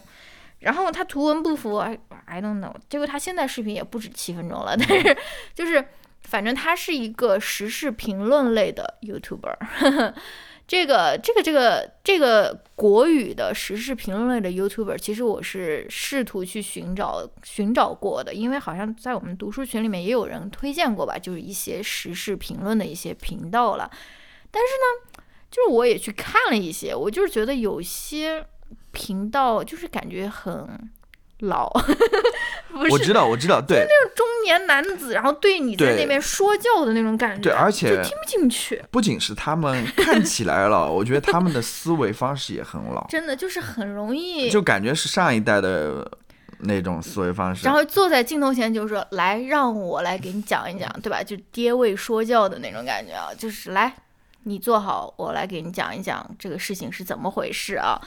[0.60, 2.74] 然后他图文不符，I I don't know。
[2.90, 5.18] 结果他现在视频也不止七分钟了，但是
[5.56, 5.86] 就是
[6.24, 10.14] 反正他是一个时事评论类的 YouTuber。
[10.70, 23.90] 这个这个这个这个国语的时事评论类的 YouTuber，其实我是试图去寻找寻找过的，因为好像在我们读书群里面也有人推荐过吧，就是一些时事评论的一些频道了。
[24.52, 24.68] 但是
[25.18, 28.46] 呢，就是我也去看了一些，我就是觉得有些
[28.92, 30.92] 频道就是感觉很
[31.40, 31.72] 老，
[32.92, 38.84] 我知道，我知道，对中年男子，然后对你在那边说教的那种感觉，对，而且就听不进去。
[38.92, 46.10] 不仅是他们看起来老， 我觉得他们的思维方式也很老，真的就是很容易，就感觉是上一代的
[46.60, 47.66] 那种思维方式。
[47.66, 51.24] 然后坐在镜头前就说：“来，让我来给你讲一讲，对吧？
[51.24, 53.94] 就爹味说教的那种感觉啊，就是来，
[54.44, 58.00] 你坐好，我来给你讲一讲这个事情是怎么回事啊。”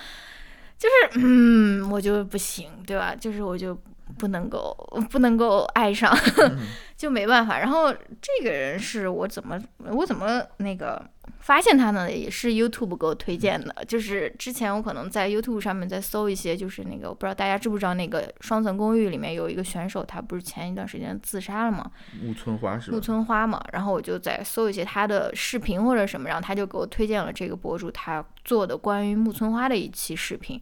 [0.82, 3.14] 就是，嗯，我就不行，对吧？
[3.14, 3.78] 就是我就
[4.18, 4.76] 不能够
[5.10, 6.16] 不能够爱上，
[6.96, 7.58] 就没办法。
[7.58, 11.04] 然后这个人是我怎么我怎么那个
[11.40, 13.74] 发现他呢，也是 YouTube 给我推荐的。
[13.86, 21.90] 就是之前我可能在 YouTube 上面在搜一些，就是那个我不知道大家知不知道，那个双层公寓里面有一个选手，他不是前一段时间自杀了吗？
[22.22, 22.94] 木村花是吧？
[22.96, 23.62] 木村花嘛。
[23.72, 30.60] 然后我就在搜一些他的视频或者什么，然后他就给我推荐了这个博主他做的关于木村花的一期视频。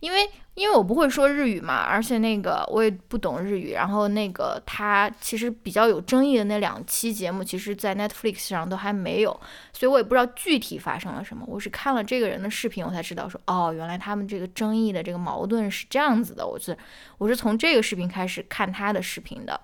[0.00, 0.26] 因为
[0.60, 9.30] 因为我不会说日语嘛，而且那个我也不懂日语，然后那个他其实比较有争议的那两期节目，其实在 Netflix 上都还没有，
[9.72, 11.46] 所以我也不知道具体发生了什么。
[11.48, 16.46] 我是看了这个人的视频，我才知道说，哦，原来他们这个争议的这个矛盾是这样子的。
[16.46, 16.76] 我是
[17.16, 19.58] 我是从这个视频开始看他的视频的，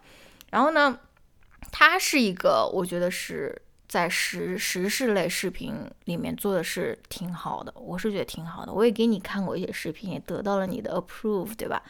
[0.51, 0.99] 然后呢，
[1.71, 3.61] 他是一个我觉得是。
[3.89, 5.75] 在时时事类视频
[6.07, 8.73] 里面做的是挺好的，我是觉得挺好的。
[8.73, 11.83] 我也给你看过一些视频，也得到了你的 approve，对吧？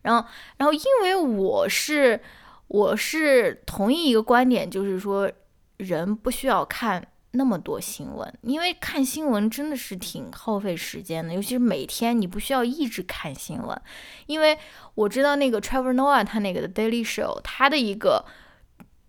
[0.00, 0.26] 然后，
[0.56, 2.20] 然后因为我是
[2.68, 5.30] 我是同意一个观点，就是说
[5.76, 13.78] 人不需要看那么多新闻，因为看新闻真的是挺耗费时间的，尤其是每天你不需要一直看新闻。
[14.26, 14.58] 因为
[14.94, 18.24] 我知道那个 Trevor Noah 他那个的 Daily Show，他的一个。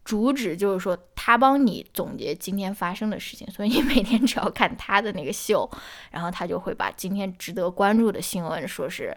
[0.04, 5.70] 主旨就是说，他帮你总结今天发生的事情，所以你每天只要看他的那个秀，
[6.12, 9.16] 然后他就会把今天值得关注的新闻，说是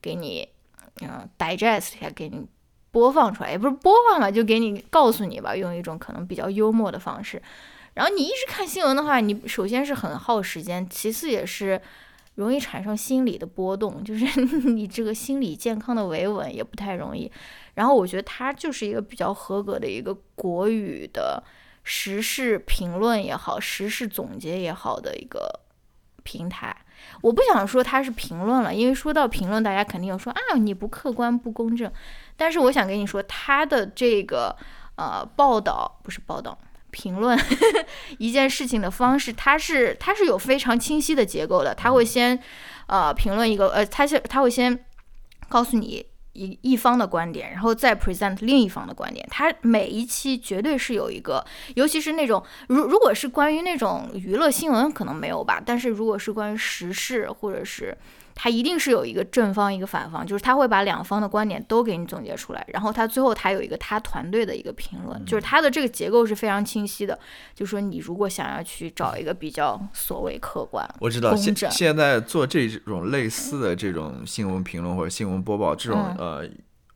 [0.00, 0.48] 给你，
[1.00, 2.46] 嗯，digest 一下，给你
[2.90, 7.40] 播放出来，也不是播放吧，就给你告诉你吧，用一种可能比较幽默的方式。
[7.94, 11.80] 然后你一直看新闻的话，你首先是很耗时间，其次也是
[12.36, 14.24] 容易产生心理的波动，就是
[14.72, 17.30] 你这个心理健康的维稳也不太容易。
[17.74, 21.42] 然后我觉得它就是一个比较合格的一个国语的
[21.82, 25.60] 时事评论也好，时事总结也好的一个
[26.22, 26.74] 平台。
[27.20, 31.90] 我不想说它是评论了，因为说到评论，大家肯定有说啊你不客观不公正。
[32.36, 34.56] 但是我想跟你说，它的这个
[34.96, 36.58] 呃报道不是报道，
[36.90, 37.38] 评论
[38.18, 41.74] 一件事情的方式，它是它是有非常清晰的结构的。
[41.74, 42.38] 他会先
[42.86, 44.84] 呃评论一个呃，他先他会先
[45.48, 46.06] 告诉你。
[46.38, 49.26] 一一方的观点，然后再 present 另一方的观点。
[49.30, 51.42] 它每一期绝对是有一个，
[51.76, 55.62] 尤其是那种如如果是关于那种娱乐新闻，可能没有吧。
[55.64, 57.96] 但是如果是关于时事或者是。
[58.36, 67.18] 他一定是有一个正方一个反方，就是他会把两方的观点都给你总结出来，然后他最后他有一个他团队的一个评论，就是他的这个结构是非常清晰的。
[67.54, 76.46] 就说你如果想要去找一个比较所谓客观，我知道现现在做这种类似的这种新闻评论或者新闻播报这种呃。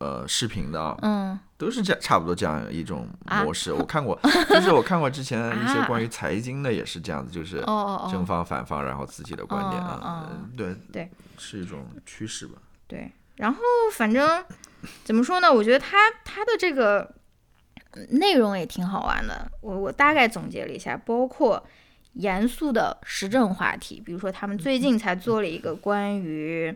[0.01, 3.07] 呃，视频的，嗯，都是这差不多这样一种
[3.45, 3.71] 模式。
[3.71, 7.61] 我看过， 就是我看过之前一些关于财经的，也是这样子，就是
[8.09, 11.07] 正方反方，然后自己的观点啊，对对，
[11.37, 12.55] 是一种趋势吧。
[12.87, 13.61] 对，然后
[13.93, 14.43] 反正
[15.03, 15.53] 怎么说呢？
[15.53, 17.13] 我觉得他他的这个
[18.09, 19.51] 内容也挺好玩的。
[19.61, 21.63] 我我大概总结了一下，包括
[22.13, 26.75] 严肃的时政话题，比如说他们最近才做了一个关于。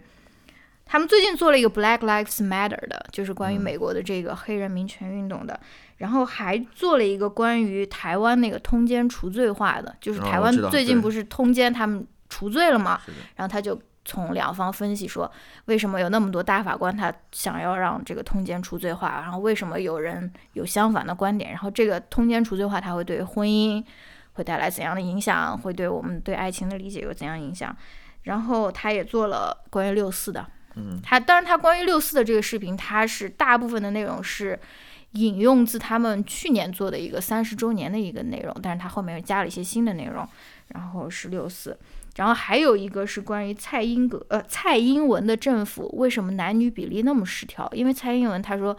[0.86, 5.60] 他们最近做了一个 Black Lives Matter 的，就是关于美国的这个黑人民权运动的，
[5.98, 13.02] 然后还做了一个关于台湾那个通奸除罪化的，就是台湾最近不是通奸他们除罪了吗？
[13.36, 15.30] 然后他就从两方分析说，
[15.66, 23.84] 为什么有那么多大法官他想要让这个通奸除罪化，然后为什么有人有相反的观点，然后这个通奸除罪化它会对婚姻
[24.34, 27.76] 会带来怎样的影响，会对我们对爱情的理解有怎样影响？
[28.22, 30.46] 然后他也做了关于六四的。
[30.78, 34.60] 嗯，他当然，他关于六四的这个视频，他是大部分的内容是
[35.12, 40.28] 引用自他们去年做的一个三十周年的一个内容，但是他后面又加了一些新的内容，
[40.70, 41.78] 然后是六四，
[42.18, 47.70] 然后还有一个是关于蔡英格呃蔡英文的政府为什么男女比例那么失调？
[47.74, 48.76] 因为蔡英文他说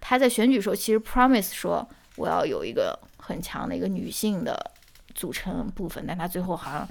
[0.00, 4.72] 他在选举时候其实 promise 说我要有一个很强的一个女性的
[5.14, 6.88] 组成部分，但他最后好像。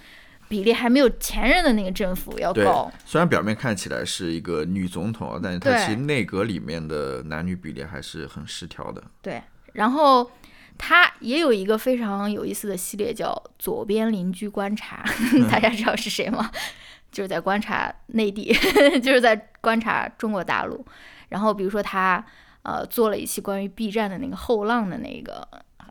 [0.48, 2.90] 比例还没有前任的那个政府要高。
[3.06, 9.04] 虽然表面看起来是一个女总统，但是她其实内阁里面的男女比例还是很失调的。
[9.22, 9.44] 对，
[9.74, 10.32] 然后
[10.78, 15.04] 她也有一个非常有意思的系列，叫《左边邻居观察》，
[15.52, 16.50] 大家知道是谁吗？
[17.12, 18.54] 就是在观察内地，
[19.04, 20.86] 就是在观察中国大陆。
[21.30, 22.26] 然后比如说她
[22.64, 25.46] 呃做了一期关于 B 站的那个后浪的那个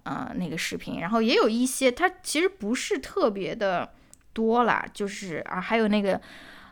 [0.05, 3.91] 呃那个视频，然后也有一些他其实不是特别的。
[4.37, 6.21] 多了，就是啊，还有那个，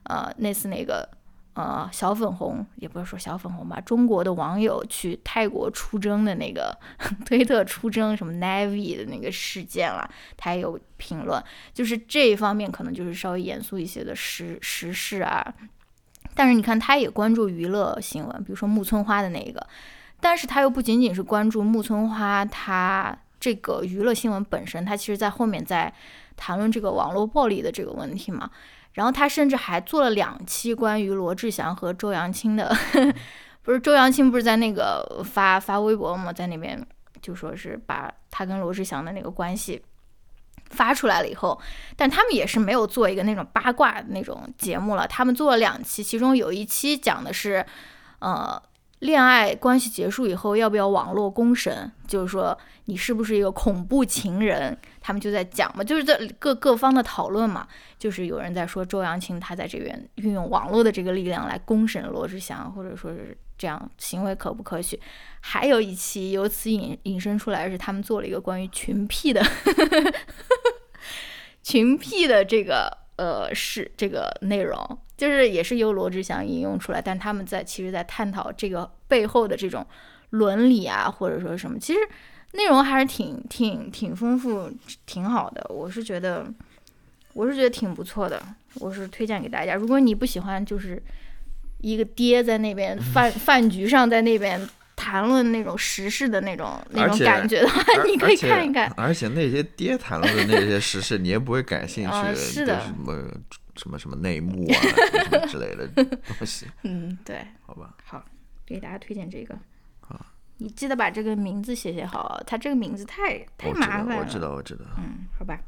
[0.02, 1.08] 呃，那次那个，
[1.54, 6.76] 呃，小粉红，也不是说小粉红吧，中国的网友去泰国出征的那个
[7.24, 10.06] 推特出征什么 Navy 的那个事件了，
[10.36, 11.42] 他也有评论，
[11.72, 15.54] 就是这一方面可能就是稍微严肃一些的时时事啊，
[16.34, 19.66] 但是你看他也关注娱乐新闻，比如说木村花的那个，
[20.20, 23.18] 但是他又不仅仅是关注木村花他。
[23.44, 25.92] 这个娱乐新闻本身，他其实在后面在
[26.34, 28.50] 谈论这个网络暴力的这个问题嘛。
[28.94, 32.74] 然后他甚至还做了两期关于罗志祥和周扬青的，
[33.60, 36.82] 不是周扬青不是在那个发发微博嘛，在那边
[37.20, 39.82] 就说是把他跟罗志祥的那个关系
[40.70, 41.60] 发出来了以后，
[41.96, 47.66] 但他们也是没有做一个那种八卦那种节目了，他们做了两期，其中有一期讲的是，
[48.20, 48.62] 呃。
[49.04, 51.92] 恋爱关系结束以后，要不要网络公审？
[52.08, 54.76] 就是说你是不是一个恐怖情人？
[54.98, 57.68] 他们就在讲嘛，就是这各各方的讨论嘛。
[57.98, 64.98] 就是有人在说周扬青他在这边运用网络的这个力量来公审罗志祥，或者说是这样行为可不可取？
[65.40, 69.42] 还有一期由此引引申出来是他们做了一个关于群癖的
[71.62, 74.98] 群癖的这个呃是这个内容。
[75.16, 79.86] 就是也是由罗志祥引用出来，但他们在其实，在探讨这个背后的这种
[80.30, 82.00] 伦理啊，或者说什么，其实
[82.54, 84.68] 内容还是挺挺挺丰富，
[85.06, 85.64] 挺好的。
[85.68, 86.44] 我是觉得，
[87.32, 88.42] 我是觉得挺不错的，
[88.80, 89.76] 我是推荐给大家。
[89.76, 91.00] 如果你不喜欢，就是
[91.78, 94.60] 一个爹在那边饭饭局上，在那边
[95.04, 98.90] 谈论那种时事的那种那种感觉的话， 你可以看一看。
[98.96, 102.34] 而且那些爹谈论的那些时事，你也不会感兴趣。
[102.34, 102.80] 是的。
[102.80, 103.28] 什么？
[103.76, 104.78] 什么什么内幕啊，
[105.24, 106.66] 什么之类的 东西。
[106.84, 107.44] 嗯，对。
[107.66, 107.92] 好吧。
[108.04, 108.24] 好，
[108.64, 109.54] 给大家推荐这个。
[110.00, 110.24] 好。
[110.58, 114.16] 你记得把这个名字写写好，他这个名字太太麻烦了。
[114.18, 114.84] 我知道，我知道。
[114.96, 115.58] 嗯，好吧。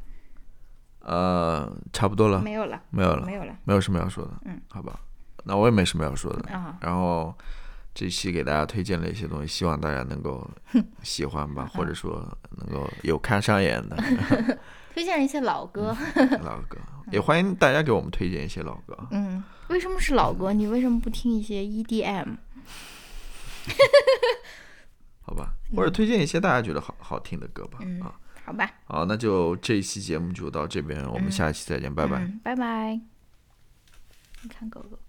[1.01, 2.41] 呃，差不多了。
[2.41, 2.81] 没有了。
[2.89, 3.25] 没有了。
[3.25, 3.53] 没有了。
[3.65, 4.31] 没有什么要说的。
[4.45, 4.99] 嗯，好吧。
[5.43, 6.49] 那我也没什么要说的。
[6.53, 6.77] 啊。
[6.81, 7.37] 然后
[7.99, 10.47] 这期给大家推荐了一些东西，希望大家能够
[11.01, 12.21] 喜欢吧，或者说
[12.55, 13.97] 能够有看上眼的。
[14.93, 15.97] 推荐一些老歌。
[16.45, 16.77] 老歌。
[17.11, 18.95] 也欢迎大家给我们推荐一些老歌。
[19.09, 20.53] 嗯，为什么是老歌？
[20.53, 22.35] 你为什么不听一些 EDM？
[25.23, 27.79] 好吧，或者推荐一些大家觉得好好听的歌吧。
[28.03, 28.13] 啊，
[28.45, 28.71] 好吧。
[28.85, 32.31] 好，那就这一期节目就到这边，我们下期再见，拜拜。
[32.43, 33.01] 拜拜。
[34.43, 34.99] 你看狗狗。